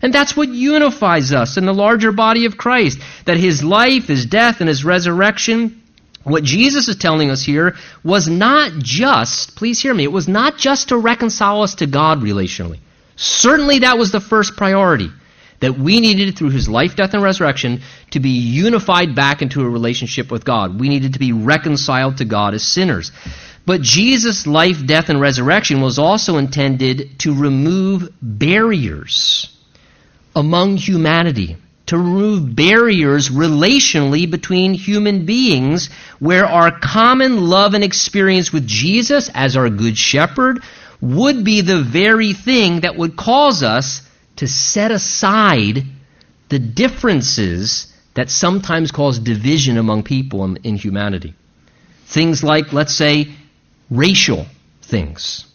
And 0.00 0.14
that's 0.14 0.36
what 0.36 0.48
unifies 0.48 1.32
us 1.32 1.56
in 1.56 1.66
the 1.66 1.74
larger 1.74 2.12
body 2.12 2.46
of 2.46 2.56
Christ. 2.56 2.98
That 3.26 3.36
his 3.36 3.62
life, 3.62 4.06
his 4.06 4.24
death, 4.24 4.60
and 4.60 4.68
his 4.68 4.84
resurrection 4.84 5.82
what 6.26 6.42
Jesus 6.42 6.88
is 6.88 6.96
telling 6.96 7.30
us 7.30 7.42
here 7.42 7.76
was 8.02 8.28
not 8.28 8.72
just, 8.78 9.54
please 9.54 9.80
hear 9.80 9.94
me, 9.94 10.02
it 10.02 10.12
was 10.12 10.26
not 10.26 10.58
just 10.58 10.88
to 10.88 10.98
reconcile 10.98 11.62
us 11.62 11.76
to 11.76 11.86
God 11.86 12.18
relationally. 12.18 12.80
Certainly 13.14 13.80
that 13.80 13.96
was 13.96 14.10
the 14.10 14.20
first 14.20 14.56
priority. 14.56 15.10
That 15.60 15.78
we 15.78 16.00
needed, 16.00 16.36
through 16.36 16.50
his 16.50 16.68
life, 16.68 16.96
death, 16.96 17.14
and 17.14 17.22
resurrection, 17.22 17.80
to 18.10 18.20
be 18.20 18.30
unified 18.30 19.14
back 19.14 19.40
into 19.40 19.62
a 19.62 19.68
relationship 19.68 20.30
with 20.30 20.44
God. 20.44 20.78
We 20.80 20.88
needed 20.88 21.14
to 21.14 21.18
be 21.18 21.32
reconciled 21.32 22.18
to 22.18 22.24
God 22.24 22.54
as 22.54 22.62
sinners. 22.62 23.12
But 23.64 23.80
Jesus' 23.80 24.46
life, 24.46 24.84
death, 24.84 25.08
and 25.08 25.20
resurrection 25.20 25.80
was 25.80 25.98
also 25.98 26.36
intended 26.38 27.20
to 27.20 27.34
remove 27.34 28.10
barriers 28.20 29.48
among 30.34 30.76
humanity 30.76 31.56
to 31.86 31.96
remove 31.96 32.54
barriers 32.54 33.28
relationally 33.28 34.28
between 34.28 34.74
human 34.74 35.24
beings 35.24 35.88
where 36.18 36.44
our 36.44 36.76
common 36.78 37.48
love 37.48 37.74
and 37.74 37.84
experience 37.84 38.52
with 38.52 38.66
Jesus 38.66 39.30
as 39.34 39.56
our 39.56 39.70
good 39.70 39.96
shepherd 39.96 40.62
would 41.00 41.44
be 41.44 41.60
the 41.60 41.82
very 41.82 42.32
thing 42.32 42.80
that 42.80 42.96
would 42.96 43.16
cause 43.16 43.62
us 43.62 44.02
to 44.36 44.48
set 44.48 44.90
aside 44.90 45.84
the 46.48 46.58
differences 46.58 47.92
that 48.14 48.30
sometimes 48.30 48.90
cause 48.90 49.18
division 49.18 49.76
among 49.76 50.02
people 50.02 50.44
in, 50.44 50.56
in 50.58 50.76
humanity. 50.76 51.34
Things 52.06 52.42
like, 52.42 52.72
let's 52.72 52.94
say, 52.94 53.28
racial 53.90 54.46
things, 54.82 55.46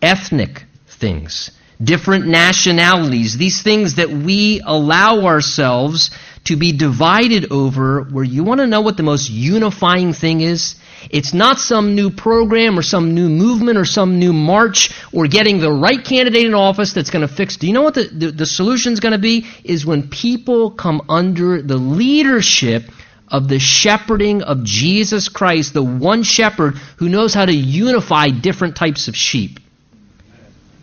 ethnic 0.00 0.64
things, 0.86 1.50
different 1.82 2.26
nationalities, 2.26 3.36
these 3.36 3.62
things 3.62 3.96
that 3.96 4.10
we 4.10 4.60
allow 4.64 5.24
ourselves 5.26 6.10
to 6.44 6.56
be 6.56 6.72
divided 6.72 7.52
over, 7.52 8.02
where 8.02 8.24
you 8.24 8.44
want 8.44 8.60
to 8.60 8.66
know 8.66 8.80
what 8.80 8.96
the 8.96 9.02
most 9.02 9.30
unifying 9.30 10.12
thing 10.12 10.40
is? 10.40 10.74
It's 11.10 11.32
not 11.34 11.58
some 11.58 11.94
new 11.94 12.10
program 12.10 12.78
or 12.78 12.82
some 12.82 13.14
new 13.14 13.28
movement 13.28 13.78
or 13.78 13.84
some 13.84 14.18
new 14.18 14.32
march 14.32 14.90
or 15.12 15.26
getting 15.26 15.58
the 15.58 15.70
right 15.70 16.04
candidate 16.04 16.46
in 16.46 16.54
office 16.54 16.92
that's 16.92 17.10
going 17.10 17.26
to 17.26 17.32
fix. 17.32 17.56
Do 17.56 17.66
you 17.66 17.72
know 17.72 17.82
what 17.82 17.94
the, 17.94 18.04
the, 18.04 18.30
the 18.32 18.46
solution 18.46 18.92
is 18.92 19.00
going 19.00 19.12
to 19.12 19.18
be? 19.18 19.46
Is 19.64 19.86
when 19.86 20.08
people 20.08 20.70
come 20.70 21.02
under 21.08 21.62
the 21.62 21.76
leadership 21.76 22.84
of 23.28 23.48
the 23.48 23.58
shepherding 23.58 24.42
of 24.42 24.62
Jesus 24.62 25.28
Christ, 25.28 25.74
the 25.74 25.82
one 25.82 26.22
shepherd 26.22 26.74
who 26.96 27.08
knows 27.08 27.34
how 27.34 27.46
to 27.46 27.54
unify 27.54 28.28
different 28.28 28.76
types 28.76 29.08
of 29.08 29.16
sheep 29.16 29.58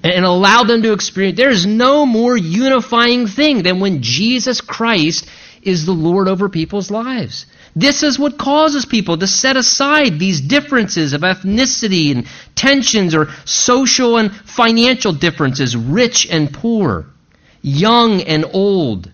and 0.04 0.26
allow 0.26 0.64
them 0.64 0.82
to 0.84 0.94
experience. 0.94 1.38
There 1.38 1.50
is 1.50 1.66
no 1.66 2.06
more 2.06 2.38
unifying 2.38 3.28
thing 3.28 3.64
than 3.64 3.80
when 3.80 4.02
Jesus 4.02 4.62
Christ 4.62 5.28
is 5.62 5.86
the 5.86 5.92
Lord 5.92 6.28
over 6.28 6.48
people's 6.48 6.90
lives. 6.90 7.46
This 7.76 8.02
is 8.02 8.18
what 8.18 8.38
causes 8.38 8.86
people 8.86 9.18
to 9.18 9.28
set 9.28 9.58
aside 9.58 10.18
these 10.18 10.42
differences 10.42 11.14
of 11.14 11.22
ethnicity 11.22 12.12
and 12.12 12.26
tensions 12.56 13.14
or 13.14 13.28
social 13.46 14.18
and 14.18 14.34
financial 14.34 15.14
differences, 15.14 15.76
rich 15.76 16.28
and 16.30 16.52
poor, 16.52 17.06
young 17.62 18.22
and 18.22 18.46
old. 18.54 19.12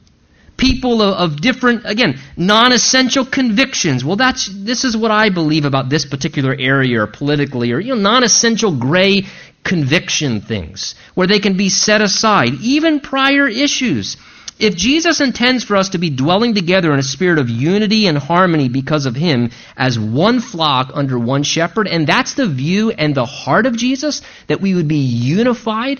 People 0.58 1.02
of, 1.02 1.42
different, 1.42 1.82
again, 1.86 2.18
non-essential 2.38 3.26
convictions. 3.26 4.06
Well, 4.06 4.16
that's 4.16 4.48
this 4.48 4.86
is 4.86 4.96
what 4.96 5.12
I 5.12 5.30
believe 5.30 5.66
about 5.66 5.90
this 5.90 6.06
particular 6.06 6.56
area, 6.58 7.02
or 7.02 7.08
politically, 7.08 7.74
or 7.74 7.80
you 7.82 7.94
know, 7.94 8.02
non-essential 8.02 8.80
gray 8.80 9.24
conviction 9.66 10.40
things, 10.40 10.96
where 11.16 11.28
they 11.28 11.40
can 11.40 11.58
be 11.58 11.68
set 11.70 12.02
aside, 12.02 12.54
even 12.62 13.02
prior 13.02 13.48
issues. 13.48 14.16
If 14.58 14.78
Jesus 14.78 15.20
intends 15.20 15.66
for 15.66 15.76
us 15.76 15.90
to 15.90 15.98
be 15.98 16.10
dwelling 16.10 16.54
together 16.54 16.94
in 16.94 17.00
a 17.00 17.04
spirit 17.04 17.40
of 17.40 17.50
unity 17.50 18.08
and 18.08 18.18
harmony 18.18 18.70
because 18.70 19.06
of 19.06 19.16
Him 19.16 19.52
as 19.76 20.00
one 20.00 20.40
flock 20.40 20.92
under 20.94 21.20
one 21.20 21.44
shepherd, 21.44 21.90
and 21.90 22.08
that's 22.08 22.36
the 22.36 22.48
view 22.48 22.92
and 22.92 23.14
the 23.14 23.26
heart 23.26 23.66
of 23.66 23.76
Jesus, 23.76 24.22
that 24.48 24.62
we 24.62 24.74
would 24.74 24.88
be 24.88 25.04
unified 25.04 26.00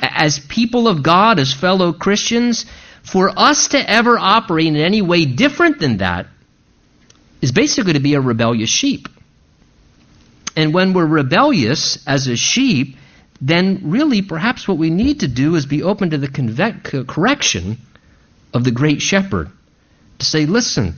as 0.00 0.38
people 0.38 0.86
of 0.86 1.02
God, 1.02 1.40
as 1.40 1.52
fellow 1.52 1.92
Christians, 1.92 2.66
for 3.02 3.32
us 3.36 3.68
to 3.68 3.90
ever 3.90 4.16
operate 4.18 4.66
in 4.66 4.76
any 4.76 5.02
way 5.02 5.24
different 5.24 5.80
than 5.80 5.96
that 5.96 6.26
is 7.42 7.50
basically 7.50 7.94
to 7.94 8.00
be 8.00 8.14
a 8.14 8.20
rebellious 8.20 8.70
sheep. 8.70 9.08
And 10.56 10.72
when 10.72 10.94
we're 10.94 11.06
rebellious 11.06 11.98
as 12.06 12.28
a 12.28 12.36
sheep, 12.36 12.96
then 13.40 13.82
really 13.84 14.22
perhaps 14.22 14.66
what 14.66 14.78
we 14.78 14.90
need 14.90 15.20
to 15.20 15.28
do 15.28 15.54
is 15.56 15.66
be 15.66 15.82
open 15.82 16.10
to 16.10 16.18
the 16.18 16.28
conve- 16.28 17.06
correction 17.06 17.78
of 18.54 18.64
the 18.64 18.70
great 18.70 19.02
shepherd. 19.02 19.50
To 20.18 20.24
say, 20.24 20.46
listen, 20.46 20.94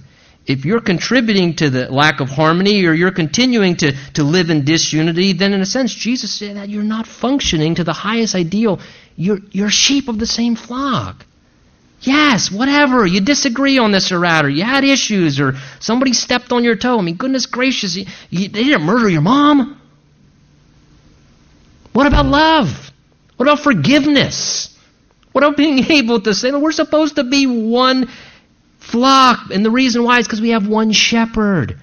if 0.46 0.64
you're 0.64 0.80
contributing 0.80 1.56
to 1.56 1.68
the 1.68 1.92
lack 1.92 2.20
of 2.20 2.30
harmony 2.30 2.86
or 2.86 2.94
you're 2.94 3.10
continuing 3.10 3.76
to, 3.76 3.92
to 4.14 4.22
live 4.22 4.50
in 4.50 4.64
disunity, 4.64 5.32
then 5.32 5.52
in 5.52 5.60
a 5.60 5.66
sense, 5.66 5.94
Jesus 5.94 6.32
said 6.32 6.56
that 6.56 6.68
you're 6.68 6.82
not 6.82 7.06
functioning 7.06 7.74
to 7.74 7.84
the 7.84 7.92
highest 7.92 8.34
ideal. 8.34 8.80
You're, 9.16 9.40
you're 9.50 9.70
sheep 9.70 10.08
of 10.08 10.18
the 10.18 10.26
same 10.26 10.54
flock. 10.56 11.26
Yes, 12.00 12.50
whatever. 12.50 13.04
You 13.04 13.20
disagree 13.20 13.78
on 13.78 13.90
this 13.90 14.12
or 14.12 14.20
that, 14.20 14.44
or 14.44 14.48
you 14.48 14.62
had 14.62 14.84
issues, 14.84 15.40
or 15.40 15.54
somebody 15.80 16.12
stepped 16.12 16.52
on 16.52 16.62
your 16.62 16.76
toe. 16.76 16.98
I 16.98 17.02
mean, 17.02 17.16
goodness 17.16 17.46
gracious, 17.46 17.96
you, 17.96 18.06
you, 18.30 18.48
they 18.48 18.64
didn't 18.64 18.82
murder 18.82 19.08
your 19.08 19.20
mom. 19.20 19.77
What 21.98 22.06
about 22.06 22.26
love? 22.26 22.92
What 23.36 23.48
about 23.48 23.58
forgiveness? 23.64 24.72
What 25.32 25.42
about 25.42 25.56
being 25.56 25.80
able 25.90 26.20
to 26.20 26.32
say, 26.32 26.52
we're 26.52 26.70
supposed 26.70 27.16
to 27.16 27.24
be 27.24 27.44
one 27.48 28.08
flock? 28.78 29.50
And 29.50 29.64
the 29.64 29.72
reason 29.72 30.04
why 30.04 30.20
is 30.20 30.28
because 30.28 30.40
we 30.40 30.50
have 30.50 30.68
one 30.68 30.92
shepherd. 30.92 31.76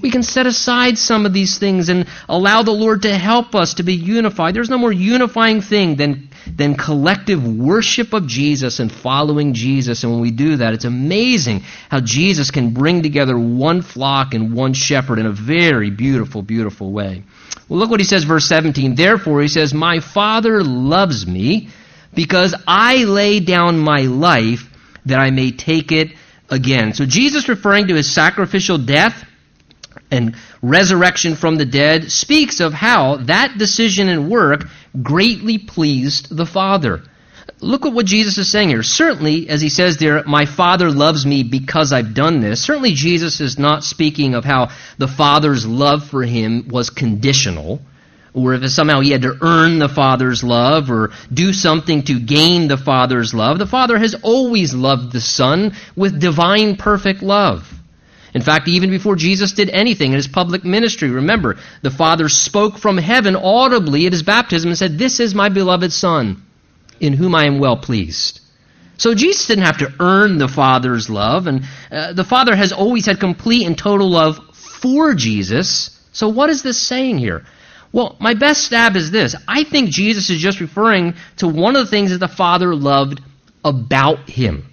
We 0.00 0.10
can 0.10 0.24
set 0.24 0.48
aside 0.48 0.98
some 0.98 1.26
of 1.26 1.32
these 1.32 1.58
things 1.58 1.90
and 1.90 2.08
allow 2.28 2.64
the 2.64 2.72
Lord 2.72 3.02
to 3.02 3.16
help 3.16 3.54
us 3.54 3.74
to 3.74 3.84
be 3.84 3.94
unified. 3.94 4.52
There's 4.52 4.68
no 4.68 4.78
more 4.78 4.92
unifying 4.92 5.60
thing 5.60 5.94
than, 5.94 6.30
than 6.52 6.74
collective 6.74 7.46
worship 7.46 8.14
of 8.14 8.26
Jesus 8.26 8.80
and 8.80 8.90
following 8.90 9.54
Jesus. 9.54 10.02
And 10.02 10.10
when 10.10 10.22
we 10.22 10.32
do 10.32 10.56
that, 10.56 10.74
it's 10.74 10.86
amazing 10.86 11.62
how 11.88 12.00
Jesus 12.00 12.50
can 12.50 12.74
bring 12.74 13.04
together 13.04 13.38
one 13.38 13.82
flock 13.82 14.34
and 14.34 14.54
one 14.54 14.72
shepherd 14.72 15.20
in 15.20 15.26
a 15.26 15.30
very 15.30 15.90
beautiful, 15.90 16.42
beautiful 16.42 16.90
way. 16.90 17.22
Well, 17.68 17.78
look 17.78 17.90
what 17.90 18.00
he 18.00 18.04
says, 18.04 18.24
verse 18.24 18.46
17. 18.46 18.94
Therefore, 18.94 19.40
he 19.42 19.48
says, 19.48 19.72
My 19.72 20.00
Father 20.00 20.62
loves 20.62 21.26
me 21.26 21.68
because 22.14 22.54
I 22.66 23.04
lay 23.04 23.40
down 23.40 23.78
my 23.78 24.02
life 24.02 24.68
that 25.06 25.18
I 25.18 25.30
may 25.30 25.50
take 25.50 25.92
it 25.92 26.12
again. 26.50 26.92
So 26.92 27.06
Jesus, 27.06 27.48
referring 27.48 27.88
to 27.88 27.94
his 27.94 28.12
sacrificial 28.12 28.78
death, 28.78 29.24
and 30.10 30.36
resurrection 30.60 31.34
from 31.34 31.56
the 31.56 31.64
dead 31.64 32.12
speaks 32.12 32.60
of 32.60 32.74
how 32.74 33.16
that 33.16 33.56
decision 33.56 34.08
and 34.08 34.30
work 34.30 34.66
greatly 35.02 35.58
pleased 35.58 36.34
the 36.34 36.46
Father. 36.46 37.02
Look 37.60 37.86
at 37.86 37.92
what 37.92 38.06
Jesus 38.06 38.38
is 38.38 38.50
saying 38.50 38.70
here. 38.70 38.82
Certainly, 38.82 39.48
as 39.48 39.60
he 39.60 39.68
says 39.68 39.96
there, 39.96 40.24
my 40.24 40.46
Father 40.46 40.90
loves 40.90 41.24
me 41.24 41.42
because 41.42 41.92
I've 41.92 42.14
done 42.14 42.40
this. 42.40 42.62
Certainly, 42.62 42.94
Jesus 42.94 43.40
is 43.40 43.58
not 43.58 43.84
speaking 43.84 44.34
of 44.34 44.44
how 44.44 44.70
the 44.98 45.08
Father's 45.08 45.66
love 45.66 46.04
for 46.04 46.24
him 46.24 46.68
was 46.68 46.90
conditional, 46.90 47.80
or 48.34 48.54
if 48.54 48.68
somehow 48.70 49.00
he 49.00 49.10
had 49.10 49.22
to 49.22 49.38
earn 49.40 49.78
the 49.78 49.88
Father's 49.88 50.42
love 50.42 50.90
or 50.90 51.10
do 51.32 51.52
something 51.52 52.02
to 52.04 52.18
gain 52.18 52.66
the 52.66 52.76
Father's 52.76 53.32
love. 53.32 53.58
The 53.58 53.66
Father 53.66 53.98
has 53.98 54.14
always 54.22 54.74
loved 54.74 55.12
the 55.12 55.20
Son 55.20 55.74
with 55.94 56.20
divine 56.20 56.76
perfect 56.76 57.22
love. 57.22 57.72
In 58.34 58.42
fact, 58.42 58.66
even 58.66 58.90
before 58.90 59.16
Jesus 59.16 59.52
did 59.52 59.68
anything 59.68 60.12
in 60.12 60.16
his 60.16 60.28
public 60.28 60.64
ministry, 60.64 61.10
remember, 61.10 61.58
the 61.82 61.90
Father 61.90 62.28
spoke 62.28 62.78
from 62.78 62.96
heaven 62.96 63.36
audibly 63.36 64.06
at 64.06 64.12
his 64.12 64.22
baptism 64.22 64.70
and 64.70 64.78
said, 64.78 64.98
This 64.98 65.20
is 65.20 65.34
my 65.34 65.50
beloved 65.50 65.92
Son, 65.92 66.42
in 67.02 67.12
whom 67.12 67.34
I 67.34 67.44
am 67.44 67.58
well 67.58 67.76
pleased. 67.76 68.40
So 68.96 69.14
Jesus 69.14 69.46
didn't 69.46 69.64
have 69.64 69.78
to 69.78 69.92
earn 69.98 70.38
the 70.38 70.48
Father's 70.48 71.10
love, 71.10 71.48
and 71.48 71.64
uh, 71.90 72.12
the 72.12 72.24
Father 72.24 72.54
has 72.54 72.72
always 72.72 73.04
had 73.06 73.18
complete 73.18 73.66
and 73.66 73.76
total 73.76 74.08
love 74.08 74.38
for 74.54 75.14
Jesus. 75.14 75.98
So 76.12 76.28
what 76.28 76.48
is 76.48 76.62
this 76.62 76.78
saying 76.80 77.18
here? 77.18 77.44
Well, 77.90 78.16
my 78.20 78.34
best 78.34 78.64
stab 78.64 78.94
is 78.96 79.10
this. 79.10 79.34
I 79.48 79.64
think 79.64 79.90
Jesus 79.90 80.30
is 80.30 80.40
just 80.40 80.60
referring 80.60 81.14
to 81.38 81.48
one 81.48 81.74
of 81.74 81.84
the 81.84 81.90
things 81.90 82.12
that 82.12 82.18
the 82.18 82.28
Father 82.28 82.74
loved 82.74 83.20
about 83.64 84.30
him. 84.30 84.64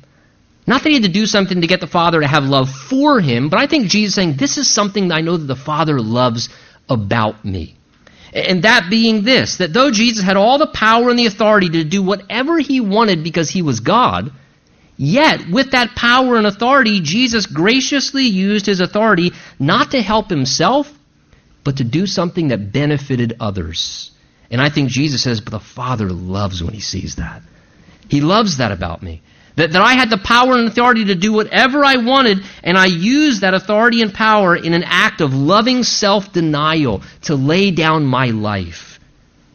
Not 0.67 0.83
that 0.83 0.89
he 0.89 0.95
had 0.95 1.03
to 1.03 1.09
do 1.09 1.25
something 1.25 1.61
to 1.61 1.67
get 1.67 1.81
the 1.81 1.87
Father 1.87 2.21
to 2.21 2.27
have 2.27 2.43
love 2.43 2.69
for 2.69 3.19
him, 3.19 3.49
but 3.49 3.59
I 3.59 3.65
think 3.65 3.87
Jesus 3.87 4.11
is 4.11 4.15
saying, 4.15 4.35
This 4.37 4.59
is 4.59 4.69
something 4.69 5.11
I 5.11 5.21
know 5.21 5.35
that 5.35 5.47
the 5.47 5.55
Father 5.55 5.99
loves 5.99 6.49
about 6.87 7.43
me. 7.43 7.78
And 8.33 8.63
that 8.63 8.87
being 8.89 9.23
this, 9.23 9.57
that 9.57 9.73
though 9.73 9.91
Jesus 9.91 10.23
had 10.23 10.37
all 10.37 10.57
the 10.57 10.67
power 10.67 11.09
and 11.09 11.17
the 11.17 11.25
authority 11.25 11.69
to 11.69 11.83
do 11.83 12.03
whatever 12.03 12.59
he 12.59 12.79
wanted 12.79 13.23
because 13.23 13.49
he 13.49 13.61
was 13.61 13.79
God, 13.79 14.31
yet 14.97 15.49
with 15.49 15.71
that 15.71 15.95
power 15.95 16.35
and 16.35 16.45
authority, 16.45 16.99
Jesus 17.01 17.45
graciously 17.47 18.25
used 18.25 18.65
his 18.65 18.79
authority 18.79 19.31
not 19.57 19.91
to 19.91 20.01
help 20.01 20.29
himself, 20.29 20.91
but 21.63 21.77
to 21.77 21.83
do 21.83 22.05
something 22.05 22.49
that 22.49 22.71
benefited 22.71 23.37
others. 23.39 24.11
And 24.51 24.61
I 24.61 24.69
think 24.69 24.89
Jesus 24.89 25.23
says, 25.23 25.41
but 25.41 25.51
the 25.51 25.59
Father 25.59 26.09
loves 26.09 26.63
when 26.63 26.73
he 26.73 26.81
sees 26.81 27.15
that. 27.15 27.41
He 28.07 28.21
loves 28.21 28.57
that 28.57 28.71
about 28.71 29.03
me. 29.03 29.21
That, 29.59 29.73
that 29.73 29.81
I 29.81 29.95
had 29.95 30.09
the 30.09 30.17
power 30.17 30.57
and 30.57 30.69
authority 30.69 31.03
to 31.05 31.15
do 31.15 31.33
whatever 31.33 31.83
I 31.83 31.97
wanted, 31.97 32.45
and 32.63 32.77
I 32.77 32.85
used 32.85 33.41
that 33.41 33.53
authority 33.53 34.01
and 34.01 34.13
power 34.13 34.55
in 34.55 34.73
an 34.73 34.85
act 34.85 35.19
of 35.19 35.33
loving 35.33 35.83
self 35.83 36.31
denial 36.31 37.03
to 37.23 37.35
lay 37.35 37.71
down 37.71 38.05
my 38.05 38.27
life 38.27 39.01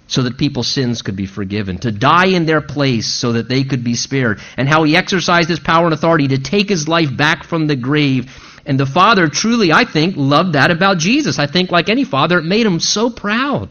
so 0.07 0.25
that 0.25 0.37
people's 0.37 0.69
sins 0.69 1.01
could 1.01 1.17
be 1.17 1.25
forgiven, 1.25 1.79
to 1.79 1.91
die 1.91 2.27
in 2.27 2.45
their 2.45 2.61
place 2.61 3.07
so 3.07 3.33
that 3.33 3.49
they 3.49 3.65
could 3.65 3.83
be 3.83 3.95
spared, 3.95 4.41
and 4.59 4.69
how 4.69 4.83
he 4.83 4.95
exercised 4.95 5.49
his 5.49 5.59
power 5.59 5.87
and 5.87 5.95
authority 5.95 6.29
to 6.29 6.39
take 6.39 6.69
his 6.69 6.87
life 6.87 7.17
back 7.17 7.43
from 7.43 7.67
the 7.67 7.75
grave. 7.75 8.31
And 8.67 8.79
the 8.79 8.85
Father 8.85 9.29
truly, 9.29 9.73
I 9.73 9.87
think, 9.87 10.17
loved 10.19 10.53
that 10.53 10.71
about 10.71 10.99
Jesus. 10.99 11.39
I 11.39 11.47
think, 11.47 11.71
like 11.71 11.89
any 11.89 12.05
father, 12.05 12.41
it 12.41 12.45
made 12.45 12.67
him 12.67 12.79
so 12.79 13.09
proud 13.09 13.71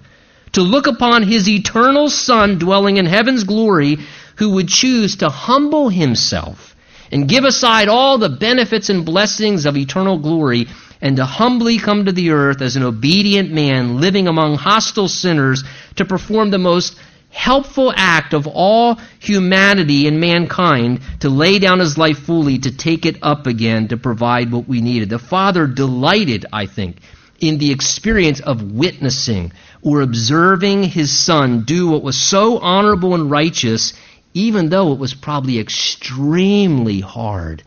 to 0.53 0.61
look 0.61 0.87
upon 0.87 1.21
his 1.21 1.47
eternal 1.47 2.09
Son 2.09 2.57
dwelling 2.57 2.97
in 2.97 3.05
heaven's 3.05 3.43
glory 3.43 3.99
who 4.37 4.51
would 4.51 4.67
choose 4.67 5.17
to 5.17 5.29
humble 5.29 5.89
himself 5.89 6.75
and 7.11 7.29
give 7.29 7.43
aside 7.43 7.87
all 7.87 8.17
the 8.17 8.29
benefits 8.29 8.89
and 8.89 9.05
blessings 9.05 9.65
of 9.65 9.77
eternal 9.77 10.17
glory 10.17 10.67
and 11.01 11.17
to 11.17 11.25
humbly 11.25 11.77
come 11.77 12.05
to 12.05 12.11
the 12.11 12.31
earth 12.31 12.61
as 12.61 12.75
an 12.75 12.83
obedient 12.83 13.51
man 13.51 13.99
living 13.99 14.27
among 14.27 14.55
hostile 14.55 15.07
sinners 15.07 15.63
to 15.95 16.05
perform 16.05 16.49
the 16.49 16.57
most 16.57 16.97
helpful 17.29 17.91
act 17.95 18.33
of 18.33 18.47
all 18.47 18.99
humanity 19.19 20.07
and 20.07 20.19
mankind 20.19 21.01
to 21.19 21.29
lay 21.29 21.59
down 21.59 21.79
his 21.79 21.97
life 21.97 22.19
fully, 22.19 22.59
to 22.59 22.71
take 22.71 23.05
it 23.05 23.17
up 23.21 23.47
again, 23.47 23.87
to 23.87 23.97
provide 23.97 24.51
what 24.51 24.67
we 24.67 24.81
needed. 24.81 25.09
The 25.09 25.19
Father 25.19 25.67
delighted, 25.67 26.45
I 26.53 26.67
think, 26.67 26.97
in 27.39 27.57
the 27.57 27.71
experience 27.71 28.39
of 28.39 28.71
witnessing 28.71 29.51
or 29.81 30.01
observing 30.01 30.83
his 30.83 31.11
Son 31.11 31.63
do 31.65 31.89
what 31.89 32.03
was 32.03 32.17
so 32.17 32.59
honorable 32.59 33.15
and 33.15 33.29
righteous 33.29 33.93
even 34.33 34.69
though 34.69 34.91
it 34.93 34.99
was 34.99 35.13
probably 35.13 35.59
extremely 35.59 36.99
hard 36.99 37.63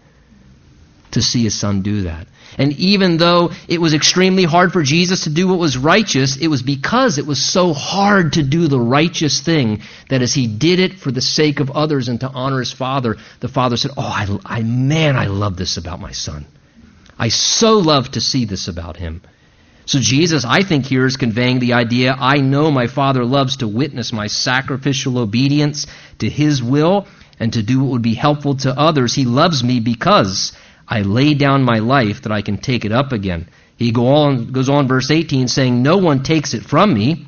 to 1.13 1.23
see 1.23 1.45
his 1.45 1.55
son 1.55 1.83
do 1.83 2.03
that. 2.03 2.27
And 2.59 2.73
even 2.75 3.17
though 3.17 3.51
it 3.69 3.81
was 3.81 3.95
extremely 3.95 4.45
hard 4.45 4.73
for 4.73 4.83
Jesus 4.83 5.25
to 5.25 5.31
do 5.31 5.49
what 5.49 5.59
was 5.59 5.77
righteous, 5.77 6.37
it 6.37 6.49
was 6.49 6.63
because 6.63 7.19
it 7.19 7.27
was 7.27 7.45
so 7.45 7.73
hard 7.73 8.35
to 8.35 8.43
do 8.43 8.69
the 8.69 8.81
righteous 8.81 9.41
thing 9.41 9.83
that 10.09 10.23
as 10.23 10.33
he 10.33 10.47
did 10.47 10.79
it 10.79 10.95
for 10.95 11.11
the 11.11 11.21
sake 11.21 11.61
of 11.61 11.71
others 11.71 12.09
and 12.09 12.21
to 12.21 12.29
honor 12.29 12.61
his 12.61 12.73
father, 12.73 13.17
the 13.41 13.49
father 13.49 13.77
said, 13.77 13.91
Oh, 13.97 14.03
I, 14.03 14.39
I 14.45 14.63
man, 14.63 15.17
I 15.17 15.27
love 15.27 15.57
this 15.57 15.77
about 15.77 16.01
my 16.01 16.13
son. 16.13 16.47
I 17.19 17.29
so 17.29 17.79
love 17.79 18.13
to 18.13 18.21
see 18.21 18.45
this 18.45 18.69
about 18.69 18.97
him. 18.97 19.23
So 19.87 20.01
Jesus, 20.01 20.45
I 20.45 20.63
think, 20.63 20.85
here 20.85 21.07
is 21.07 21.17
conveying 21.17 21.61
the 21.61 21.75
idea 21.75 22.17
I 22.19 22.39
know 22.39 22.73
my 22.73 22.89
Father 22.89 23.25
loves 23.25 23.59
to 23.59 23.69
witness 23.69 24.13
my 24.13 24.27
sacrificial 24.27 25.19
obedience 25.19 25.87
to 26.19 26.29
His 26.29 26.61
will 26.61 27.07
and 27.39 27.53
to 27.53 27.63
do 27.63 27.81
what 27.81 27.93
would 27.93 28.03
be 28.03 28.15
helpful 28.15 28.57
to 28.59 28.77
others. 28.77 29.15
He 29.15 29.25
loves 29.25 29.63
me 29.63 29.79
because 29.79 30.53
I 30.89 31.03
lay 31.03 31.35
down 31.35 31.63
my 31.63 31.79
life 31.79 32.23
that 32.23 32.33
I 32.33 32.43
can 32.43 32.59
take 32.59 32.85
it 32.85 32.91
up 32.91 33.13
again. 33.13 33.49
He 33.77 33.93
go 33.93 34.09
on, 34.09 34.53
goes 34.53 34.69
on, 34.69 34.89
verse 34.89 35.11
18, 35.11 35.47
saying, 35.47 35.83
No 35.83 35.99
one 35.99 36.25
takes 36.25 36.55
it 36.55 36.65
from 36.65 36.93
me, 36.93 37.27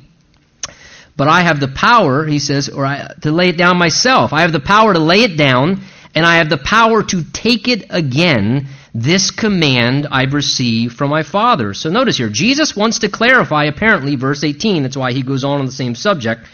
but 1.15 1.29
I 1.29 1.41
have 1.41 1.61
the 1.61 1.67
power, 1.69 2.25
he 2.25 2.39
says, 2.39 2.67
or 2.67 2.85
I, 2.85 3.13
to 3.21 3.31
lay 3.31 3.49
it 3.49 3.57
down 3.57 3.77
myself. 3.77 4.33
I 4.33 4.41
have 4.41 4.51
the 4.51 4.59
power 4.59 4.93
to 4.93 4.99
lay 4.99 5.21
it 5.21 5.37
down, 5.37 5.81
and 6.13 6.25
I 6.25 6.37
have 6.37 6.49
the 6.49 6.57
power 6.57 7.03
to 7.03 7.23
take 7.23 7.69
it 7.69 7.85
again. 7.89 8.67
This 8.93 9.29
command 9.29 10.07
I've 10.11 10.33
received 10.33 10.97
from 10.97 11.11
my 11.11 11.23
Father. 11.23 11.73
So 11.73 11.89
notice 11.89 12.17
here, 12.17 12.29
Jesus 12.29 12.75
wants 12.75 12.99
to 12.99 13.09
clarify, 13.09 13.65
apparently, 13.65 14.15
verse 14.15 14.43
18, 14.43 14.83
that's 14.83 14.97
why 14.97 15.11
he 15.11 15.21
goes 15.21 15.43
on 15.43 15.59
on 15.59 15.65
the 15.65 15.71
same 15.71 15.95
subject, 15.95 16.47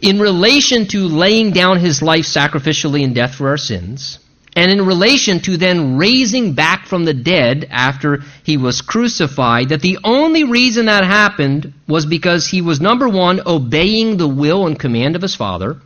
in 0.00 0.20
relation 0.20 0.86
to 0.88 1.08
laying 1.08 1.50
down 1.50 1.78
his 1.78 2.00
life 2.00 2.24
sacrificially 2.24 3.02
in 3.02 3.12
death 3.12 3.34
for 3.34 3.48
our 3.48 3.56
sins, 3.56 4.18
and 4.54 4.70
in 4.70 4.86
relation 4.86 5.40
to 5.40 5.56
then 5.56 5.96
raising 5.96 6.52
back 6.52 6.86
from 6.86 7.04
the 7.04 7.14
dead 7.14 7.66
after 7.70 8.22
he 8.44 8.56
was 8.56 8.80
crucified, 8.80 9.70
that 9.70 9.80
the 9.80 9.98
only 10.04 10.44
reason 10.44 10.86
that 10.86 11.04
happened 11.04 11.72
was 11.88 12.06
because 12.06 12.46
he 12.46 12.62
was, 12.62 12.80
number 12.80 13.08
one, 13.08 13.40
obeying 13.46 14.16
the 14.16 14.28
will 14.28 14.66
and 14.66 14.78
command 14.78 15.16
of 15.16 15.22
his 15.22 15.34
Father, 15.34 15.76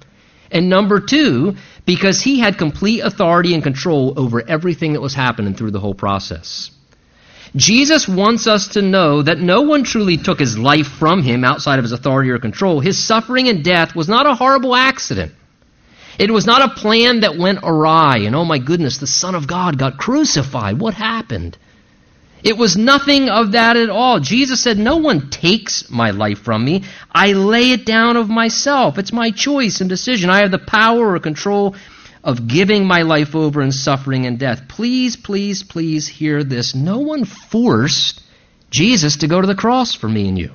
and 0.50 0.68
number 0.68 1.00
two, 1.00 1.56
because 1.84 2.20
he 2.20 2.40
had 2.40 2.58
complete 2.58 3.00
authority 3.00 3.54
and 3.54 3.62
control 3.62 4.14
over 4.16 4.46
everything 4.46 4.92
that 4.92 5.00
was 5.00 5.14
happening 5.14 5.54
through 5.54 5.70
the 5.70 5.80
whole 5.80 5.94
process. 5.94 6.70
Jesus 7.54 8.06
wants 8.06 8.46
us 8.46 8.68
to 8.68 8.82
know 8.82 9.22
that 9.22 9.38
no 9.38 9.62
one 9.62 9.84
truly 9.84 10.16
took 10.18 10.38
his 10.38 10.58
life 10.58 10.88
from 10.88 11.22
him 11.22 11.44
outside 11.44 11.78
of 11.78 11.84
his 11.84 11.92
authority 11.92 12.30
or 12.30 12.38
control. 12.38 12.80
His 12.80 12.98
suffering 12.98 13.48
and 13.48 13.64
death 13.64 13.94
was 13.94 14.08
not 14.08 14.26
a 14.26 14.34
horrible 14.34 14.74
accident. 14.74 15.32
It 16.18 16.30
was 16.30 16.46
not 16.46 16.62
a 16.62 16.74
plan 16.74 17.20
that 17.20 17.36
went 17.36 17.60
awry, 17.62 18.18
and 18.18 18.34
oh 18.34 18.44
my 18.44 18.58
goodness, 18.58 18.98
the 18.98 19.06
Son 19.06 19.34
of 19.34 19.46
God 19.46 19.78
got 19.78 19.98
crucified. 19.98 20.80
What 20.80 20.94
happened? 20.94 21.56
It 22.46 22.56
was 22.56 22.76
nothing 22.76 23.28
of 23.28 23.52
that 23.52 23.76
at 23.76 23.90
all. 23.90 24.20
Jesus 24.20 24.60
said, 24.60 24.78
No 24.78 24.98
one 24.98 25.30
takes 25.30 25.90
my 25.90 26.12
life 26.12 26.38
from 26.38 26.64
me. 26.64 26.84
I 27.10 27.32
lay 27.32 27.72
it 27.72 27.84
down 27.84 28.16
of 28.16 28.28
myself. 28.28 28.98
It's 28.98 29.12
my 29.12 29.32
choice 29.32 29.80
and 29.80 29.90
decision. 29.90 30.30
I 30.30 30.42
have 30.42 30.52
the 30.52 30.60
power 30.60 31.12
or 31.12 31.18
control 31.18 31.74
of 32.22 32.46
giving 32.46 32.86
my 32.86 33.02
life 33.02 33.34
over 33.34 33.62
in 33.62 33.72
suffering 33.72 34.26
and 34.26 34.38
death. 34.38 34.68
Please, 34.68 35.16
please, 35.16 35.64
please 35.64 36.06
hear 36.06 36.44
this. 36.44 36.72
No 36.72 37.00
one 37.00 37.24
forced 37.24 38.22
Jesus 38.70 39.16
to 39.18 39.26
go 39.26 39.40
to 39.40 39.46
the 39.48 39.56
cross 39.56 39.96
for 39.96 40.08
me 40.08 40.28
and 40.28 40.38
you. 40.38 40.52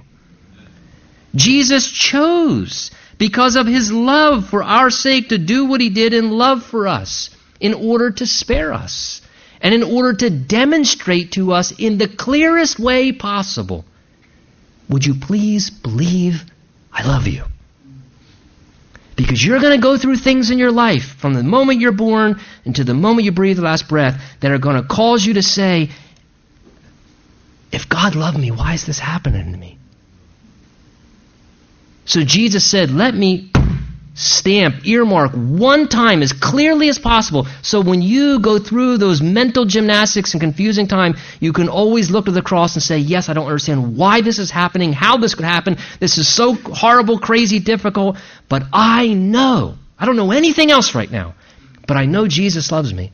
Jesus 1.35 1.91
chose 1.91 2.91
because 3.17 3.57
of 3.57 3.67
his 3.67 3.91
love 3.91 4.47
for 4.47 4.63
our 4.63 4.91
sake 4.91 5.27
to 5.29 5.37
do 5.37 5.65
what 5.65 5.81
he 5.81 5.89
did 5.89 6.13
in 6.13 6.29
love 6.29 6.63
for 6.63 6.87
us 6.87 7.31
in 7.59 7.73
order 7.73 8.11
to 8.11 8.25
spare 8.25 8.71
us 8.71 9.21
and 9.61 9.73
in 9.73 9.83
order 9.83 10.13
to 10.13 10.29
demonstrate 10.29 11.33
to 11.33 11.53
us 11.53 11.71
in 11.77 11.97
the 11.97 12.07
clearest 12.07 12.79
way 12.79 13.11
possible, 13.11 13.85
would 14.89 15.05
you 15.05 15.15
please 15.15 15.69
believe 15.69 16.43
I 16.91 17.07
love 17.07 17.27
you? 17.27 17.43
Because 19.15 19.43
you're 19.45 19.59
going 19.59 19.79
to 19.79 19.81
go 19.81 19.97
through 19.97 20.17
things 20.17 20.49
in 20.49 20.57
your 20.57 20.71
life 20.71 21.15
from 21.19 21.33
the 21.33 21.43
moment 21.43 21.79
you're 21.79 21.91
born 21.91 22.41
until 22.65 22.85
the 22.85 22.93
moment 22.93 23.25
you 23.25 23.31
breathe 23.31 23.57
the 23.57 23.61
last 23.61 23.87
breath 23.87 24.19
that 24.39 24.51
are 24.51 24.57
going 24.57 24.81
to 24.81 24.87
cause 24.87 25.23
you 25.23 25.35
to 25.35 25.43
say, 25.43 25.91
if 27.71 27.87
God 27.87 28.15
loved 28.15 28.39
me, 28.39 28.51
why 28.51 28.73
is 28.73 28.85
this 28.85 28.99
happening 28.99 29.51
to 29.51 29.57
me? 29.57 29.77
So 32.05 32.23
Jesus 32.23 32.65
said, 32.65 32.89
Let 32.89 33.13
me 33.13 33.50
stamp, 34.13 34.85
earmark 34.85 35.31
one 35.31 35.87
time 35.87 36.21
as 36.21 36.33
clearly 36.33 36.89
as 36.89 36.99
possible. 36.99 37.47
So 37.61 37.81
when 37.81 38.01
you 38.01 38.39
go 38.39 38.59
through 38.59 38.97
those 38.97 39.21
mental 39.21 39.65
gymnastics 39.65 40.33
and 40.33 40.41
confusing 40.41 40.87
time, 40.87 41.15
you 41.39 41.53
can 41.53 41.69
always 41.69 42.11
look 42.11 42.25
to 42.25 42.31
the 42.31 42.41
cross 42.41 42.75
and 42.75 42.83
say, 42.83 42.97
Yes, 42.97 43.29
I 43.29 43.33
don't 43.33 43.45
understand 43.45 43.97
why 43.97 44.21
this 44.21 44.39
is 44.39 44.51
happening, 44.51 44.93
how 44.93 45.17
this 45.17 45.35
could 45.35 45.45
happen. 45.45 45.77
This 45.99 46.17
is 46.17 46.27
so 46.27 46.53
horrible, 46.53 47.19
crazy, 47.19 47.59
difficult. 47.59 48.17
But 48.49 48.63
I 48.73 49.07
know. 49.13 49.77
I 49.97 50.05
don't 50.05 50.17
know 50.17 50.31
anything 50.31 50.71
else 50.71 50.93
right 50.95 51.09
now. 51.09 51.35
But 51.87 51.97
I 51.97 52.05
know 52.05 52.27
Jesus 52.27 52.71
loves 52.71 52.93
me. 52.93 53.11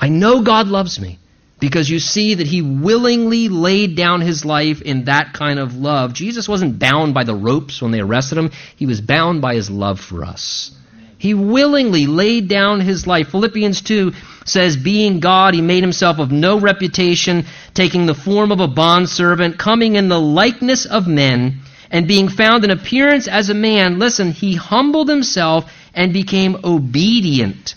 I 0.00 0.08
know 0.08 0.42
God 0.42 0.68
loves 0.68 1.00
me. 1.00 1.18
Because 1.58 1.88
you 1.88 2.00
see 2.00 2.34
that 2.34 2.46
he 2.46 2.60
willingly 2.60 3.48
laid 3.48 3.96
down 3.96 4.20
his 4.20 4.44
life 4.44 4.82
in 4.82 5.04
that 5.04 5.32
kind 5.32 5.58
of 5.58 5.74
love. 5.74 6.12
Jesus 6.12 6.48
wasn't 6.48 6.78
bound 6.78 7.14
by 7.14 7.24
the 7.24 7.34
ropes 7.34 7.80
when 7.80 7.92
they 7.92 8.00
arrested 8.00 8.36
him, 8.36 8.50
he 8.76 8.84
was 8.84 9.00
bound 9.00 9.40
by 9.40 9.54
his 9.54 9.70
love 9.70 9.98
for 9.98 10.24
us. 10.24 10.70
He 11.18 11.32
willingly 11.32 12.06
laid 12.06 12.48
down 12.48 12.80
his 12.80 13.06
life. 13.06 13.30
Philippians 13.30 13.80
2 13.80 14.12
says, 14.44 14.76
Being 14.76 15.20
God, 15.20 15.54
he 15.54 15.62
made 15.62 15.82
himself 15.82 16.18
of 16.18 16.30
no 16.30 16.60
reputation, 16.60 17.46
taking 17.72 18.04
the 18.04 18.14
form 18.14 18.52
of 18.52 18.60
a 18.60 18.68
bondservant, 18.68 19.58
coming 19.58 19.96
in 19.96 20.08
the 20.08 20.20
likeness 20.20 20.84
of 20.84 21.06
men, 21.06 21.60
and 21.90 22.06
being 22.06 22.28
found 22.28 22.64
in 22.64 22.70
appearance 22.70 23.28
as 23.28 23.48
a 23.48 23.54
man. 23.54 23.98
Listen, 23.98 24.32
he 24.32 24.56
humbled 24.56 25.08
himself 25.08 25.72
and 25.94 26.12
became 26.12 26.58
obedient 26.62 27.74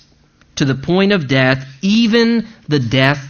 to 0.57 0.65
the 0.65 0.75
point 0.75 1.13
of 1.13 1.29
death, 1.29 1.65
even 1.81 2.45
the 2.67 2.79
death 2.79 3.28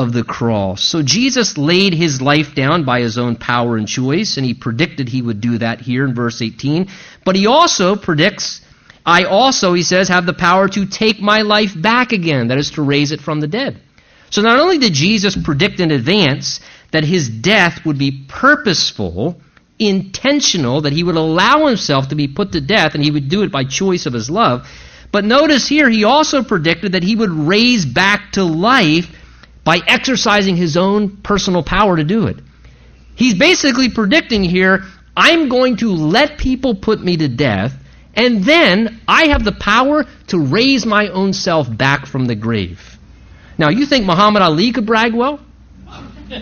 of 0.00 0.14
the 0.14 0.24
cross. 0.24 0.82
So 0.82 1.02
Jesus 1.02 1.58
laid 1.58 1.92
his 1.92 2.22
life 2.22 2.54
down 2.54 2.84
by 2.84 3.00
his 3.00 3.18
own 3.18 3.36
power 3.36 3.76
and 3.76 3.86
choice, 3.86 4.38
and 4.38 4.46
he 4.46 4.54
predicted 4.54 5.08
he 5.08 5.20
would 5.20 5.42
do 5.42 5.58
that 5.58 5.82
here 5.82 6.06
in 6.06 6.14
verse 6.14 6.40
18. 6.40 6.88
But 7.22 7.36
he 7.36 7.46
also 7.46 7.96
predicts, 7.96 8.62
I 9.04 9.24
also, 9.24 9.74
he 9.74 9.82
says, 9.82 10.08
have 10.08 10.24
the 10.24 10.32
power 10.32 10.68
to 10.68 10.86
take 10.86 11.20
my 11.20 11.42
life 11.42 11.80
back 11.80 12.12
again, 12.12 12.48
that 12.48 12.56
is, 12.56 12.70
to 12.72 12.82
raise 12.82 13.12
it 13.12 13.20
from 13.20 13.40
the 13.40 13.46
dead. 13.46 13.78
So 14.30 14.40
not 14.40 14.58
only 14.58 14.78
did 14.78 14.94
Jesus 14.94 15.36
predict 15.36 15.80
in 15.80 15.90
advance 15.90 16.60
that 16.92 17.04
his 17.04 17.28
death 17.28 17.84
would 17.84 17.98
be 17.98 18.24
purposeful, 18.26 19.38
intentional, 19.78 20.80
that 20.80 20.94
he 20.94 21.04
would 21.04 21.16
allow 21.16 21.66
himself 21.66 22.08
to 22.08 22.14
be 22.14 22.26
put 22.26 22.52
to 22.52 22.62
death, 22.62 22.94
and 22.94 23.04
he 23.04 23.10
would 23.10 23.28
do 23.28 23.42
it 23.42 23.52
by 23.52 23.64
choice 23.64 24.06
of 24.06 24.14
his 24.14 24.30
love, 24.30 24.66
but 25.12 25.24
notice 25.24 25.68
here, 25.68 25.90
he 25.90 26.04
also 26.04 26.42
predicted 26.42 26.92
that 26.92 27.02
he 27.02 27.16
would 27.16 27.30
raise 27.30 27.84
back 27.84 28.32
to 28.32 28.44
life 28.44 29.08
by 29.70 29.78
exercising 29.86 30.56
his 30.56 30.76
own 30.76 31.18
personal 31.18 31.62
power 31.62 31.96
to 31.96 32.02
do 32.02 32.26
it. 32.26 32.36
He's 33.14 33.34
basically 33.34 33.88
predicting 33.88 34.42
here 34.42 34.82
I'm 35.16 35.48
going 35.48 35.76
to 35.76 35.92
let 35.92 36.38
people 36.38 36.74
put 36.74 37.00
me 37.00 37.16
to 37.18 37.28
death, 37.28 37.72
and 38.14 38.42
then 38.42 39.00
I 39.06 39.28
have 39.28 39.44
the 39.44 39.52
power 39.52 40.06
to 40.26 40.38
raise 40.40 40.84
my 40.84 41.06
own 41.06 41.32
self 41.32 41.68
back 41.84 42.06
from 42.06 42.26
the 42.26 42.34
grave. 42.34 42.98
Now, 43.58 43.68
you 43.68 43.86
think 43.86 44.06
Muhammad 44.06 44.42
Ali 44.42 44.72
could 44.72 44.86
brag 44.86 45.14
well? 45.14 45.38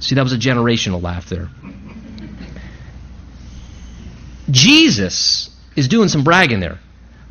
See, 0.00 0.16
that 0.16 0.22
was 0.24 0.32
a 0.32 0.38
generational 0.38 1.00
laugh 1.00 1.28
there. 1.28 1.48
Jesus 4.50 5.48
is 5.76 5.86
doing 5.86 6.08
some 6.08 6.24
bragging 6.24 6.58
there. 6.58 6.80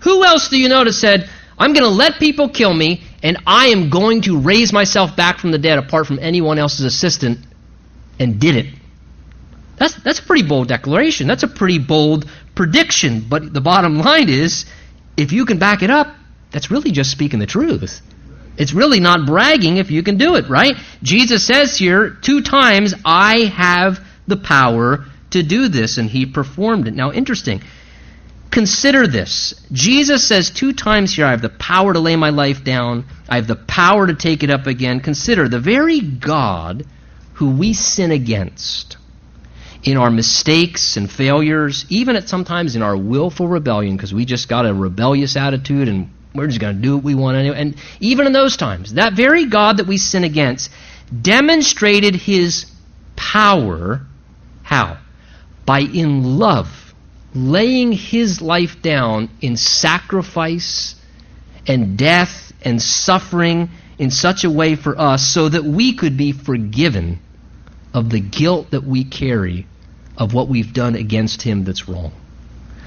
Who 0.03 0.23
else 0.23 0.47
do 0.47 0.57
you 0.57 0.69
know 0.69 0.85
that 0.85 0.93
said, 0.93 1.29
I'm 1.59 1.73
going 1.73 1.83
to 1.83 1.89
let 1.89 2.17
people 2.17 2.47
kill 2.47 2.73
me, 2.73 3.03
and 3.23 3.37
I 3.45 3.67
am 3.67 3.89
going 3.89 4.21
to 4.23 4.39
raise 4.39 4.73
myself 4.73 5.15
back 5.15 5.39
from 5.39 5.51
the 5.51 5.57
dead 5.57 5.77
apart 5.77 6.07
from 6.07 6.19
anyone 6.19 6.57
else's 6.57 6.85
assistant, 6.85 7.39
and 8.19 8.39
did 8.39 8.55
it? 8.55 8.73
That's, 9.77 9.95
that's 10.03 10.19
a 10.19 10.23
pretty 10.23 10.47
bold 10.47 10.67
declaration. 10.67 11.27
That's 11.27 11.43
a 11.43 11.47
pretty 11.47 11.79
bold 11.79 12.29
prediction. 12.55 13.25
But 13.27 13.51
the 13.51 13.61
bottom 13.61 13.97
line 13.97 14.29
is, 14.29 14.65
if 15.17 15.31
you 15.31 15.45
can 15.45 15.57
back 15.57 15.81
it 15.81 15.89
up, 15.89 16.15
that's 16.51 16.69
really 16.69 16.91
just 16.91 17.11
speaking 17.11 17.39
the 17.39 17.47
truth. 17.47 18.01
It's 18.57 18.73
really 18.73 18.99
not 18.99 19.25
bragging 19.25 19.77
if 19.77 19.89
you 19.89 20.03
can 20.03 20.17
do 20.17 20.35
it, 20.35 20.49
right? 20.49 20.75
Jesus 21.01 21.45
says 21.47 21.77
here 21.77 22.09
two 22.09 22.41
times, 22.41 22.93
I 23.05 23.45
have 23.45 23.99
the 24.27 24.37
power 24.37 25.05
to 25.31 25.41
do 25.41 25.67
this, 25.67 25.97
and 25.97 26.09
he 26.09 26.25
performed 26.25 26.87
it. 26.87 26.93
Now, 26.93 27.11
interesting. 27.11 27.61
Consider 28.51 29.07
this. 29.07 29.53
Jesus 29.71 30.27
says 30.27 30.51
two 30.51 30.73
times 30.73 31.15
here, 31.15 31.25
I 31.25 31.31
have 31.31 31.41
the 31.41 31.49
power 31.49 31.93
to 31.93 31.99
lay 31.99 32.17
my 32.17 32.29
life 32.29 32.65
down, 32.65 33.05
I 33.29 33.37
have 33.37 33.47
the 33.47 33.55
power 33.55 34.07
to 34.07 34.13
take 34.13 34.43
it 34.43 34.49
up 34.49 34.67
again. 34.67 34.99
Consider 34.99 35.47
the 35.47 35.59
very 35.59 36.01
God 36.01 36.85
who 37.35 37.51
we 37.51 37.73
sin 37.73 38.11
against 38.11 38.97
in 39.83 39.97
our 39.97 40.11
mistakes 40.11 40.97
and 40.97 41.09
failures, 41.09 41.85
even 41.89 42.17
at 42.17 42.27
sometimes 42.27 42.75
in 42.75 42.83
our 42.83 42.95
willful 42.95 43.47
rebellion, 43.47 43.95
because 43.95 44.13
we 44.13 44.25
just 44.25 44.49
got 44.49 44.65
a 44.65 44.73
rebellious 44.73 45.37
attitude 45.37 45.87
and 45.87 46.11
we're 46.35 46.47
just 46.47 46.59
going 46.59 46.75
to 46.75 46.81
do 46.81 46.95
what 46.95 47.03
we 47.05 47.15
want 47.15 47.37
anyway. 47.37 47.59
And 47.59 47.75
even 48.01 48.27
in 48.27 48.33
those 48.33 48.57
times, 48.57 48.93
that 48.93 49.13
very 49.13 49.45
God 49.45 49.77
that 49.77 49.87
we 49.87 49.97
sin 49.97 50.25
against 50.25 50.71
demonstrated 51.21 52.15
his 52.15 52.65
power. 53.15 54.01
How? 54.63 54.97
By 55.65 55.79
in 55.79 56.37
love 56.37 56.80
laying 57.33 57.91
his 57.91 58.41
life 58.41 58.81
down 58.81 59.29
in 59.41 59.55
sacrifice 59.55 60.95
and 61.67 61.97
death 61.97 62.51
and 62.61 62.81
suffering 62.81 63.69
in 63.97 64.11
such 64.11 64.43
a 64.43 64.49
way 64.49 64.75
for 64.75 64.99
us 64.99 65.27
so 65.27 65.47
that 65.47 65.63
we 65.63 65.93
could 65.93 66.17
be 66.17 66.31
forgiven 66.31 67.19
of 67.93 68.09
the 68.09 68.19
guilt 68.19 68.71
that 68.71 68.83
we 68.83 69.03
carry 69.03 69.67
of 70.17 70.33
what 70.33 70.47
we've 70.47 70.73
done 70.73 70.95
against 70.95 71.41
him 71.41 71.63
that's 71.63 71.87
wrong. 71.87 72.11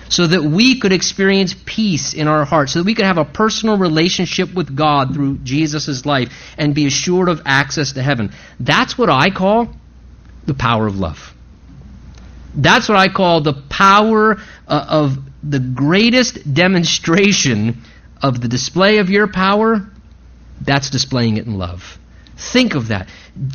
So 0.08 0.26
that 0.26 0.42
we 0.42 0.78
could 0.78 0.92
experience 0.92 1.54
peace 1.64 2.14
in 2.14 2.28
our 2.28 2.44
hearts, 2.44 2.72
so 2.72 2.80
that 2.80 2.84
we 2.84 2.94
could 2.94 3.06
have 3.06 3.18
a 3.18 3.24
personal 3.24 3.78
relationship 3.78 4.52
with 4.54 4.76
God 4.76 5.14
through 5.14 5.38
Jesus' 5.38 6.04
life 6.04 6.30
and 6.58 6.74
be 6.74 6.86
assured 6.86 7.28
of 7.28 7.42
access 7.46 7.92
to 7.92 8.02
heaven. 8.02 8.32
That's 8.60 8.98
what 8.98 9.08
I 9.08 9.30
call 9.30 9.68
the 10.46 10.54
power 10.54 10.86
of 10.86 10.98
love. 10.98 11.33
That's 12.56 12.88
what 12.88 12.98
I 12.98 13.08
call 13.08 13.40
the 13.40 13.54
power 13.68 14.36
uh, 14.68 14.86
of 14.88 15.18
the 15.42 15.58
greatest 15.58 16.54
demonstration 16.54 17.82
of 18.22 18.40
the 18.40 18.48
display 18.48 18.98
of 18.98 19.10
your 19.10 19.28
power. 19.28 19.86
That's 20.60 20.90
displaying 20.90 21.36
it 21.36 21.46
in 21.46 21.58
love. 21.58 21.98
Think 22.36 22.74
of 22.74 22.88
that. 22.88 23.08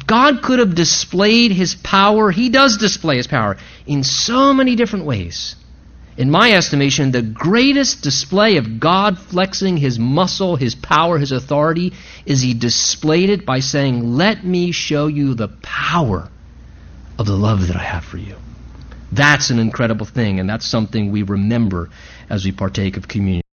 God 0.06 0.42
could 0.42 0.60
have 0.60 0.76
displayed 0.76 1.52
his 1.52 1.76
power. 1.76 2.32
He 2.32 2.50
does 2.50 2.78
display 2.78 3.18
his 3.18 3.28
power 3.28 3.58
in 3.86 4.04
so 4.04 4.54
many 4.54 4.76
different 4.76 5.06
ways. 5.06 5.56
In 6.18 6.30
my 6.30 6.52
estimation, 6.52 7.12
the 7.12 7.22
greatest 7.22 8.02
display 8.02 8.58
of 8.58 8.80
God 8.80 9.18
flexing 9.18 9.78
his 9.78 9.98
muscle, 9.98 10.58
his 10.58 10.76
power, 10.76 11.18
his 11.18 11.32
authority 11.32 11.94
is 12.26 12.42
he 12.42 12.54
displayed 12.54 13.30
it 13.30 13.46
by 13.46 13.62
saying, 13.62 14.18
Let 14.18 14.44
me 14.44 14.74
show 14.74 15.08
you 15.08 15.34
the 15.34 15.48
power 15.48 16.30
of 17.18 17.26
the 17.26 17.38
love 17.38 17.68
that 17.68 17.78
I 17.78 17.84
have 17.84 18.04
for 18.04 18.18
you. 18.18 18.36
That's 19.12 19.50
an 19.50 19.60
incredible 19.60 20.06
thing, 20.06 20.40
and 20.40 20.50
that's 20.50 20.66
something 20.66 21.12
we 21.12 21.24
remember 21.24 21.90
as 22.30 22.46
we 22.46 22.52
partake 22.52 22.98
of 22.98 23.08
communion. 23.08 23.42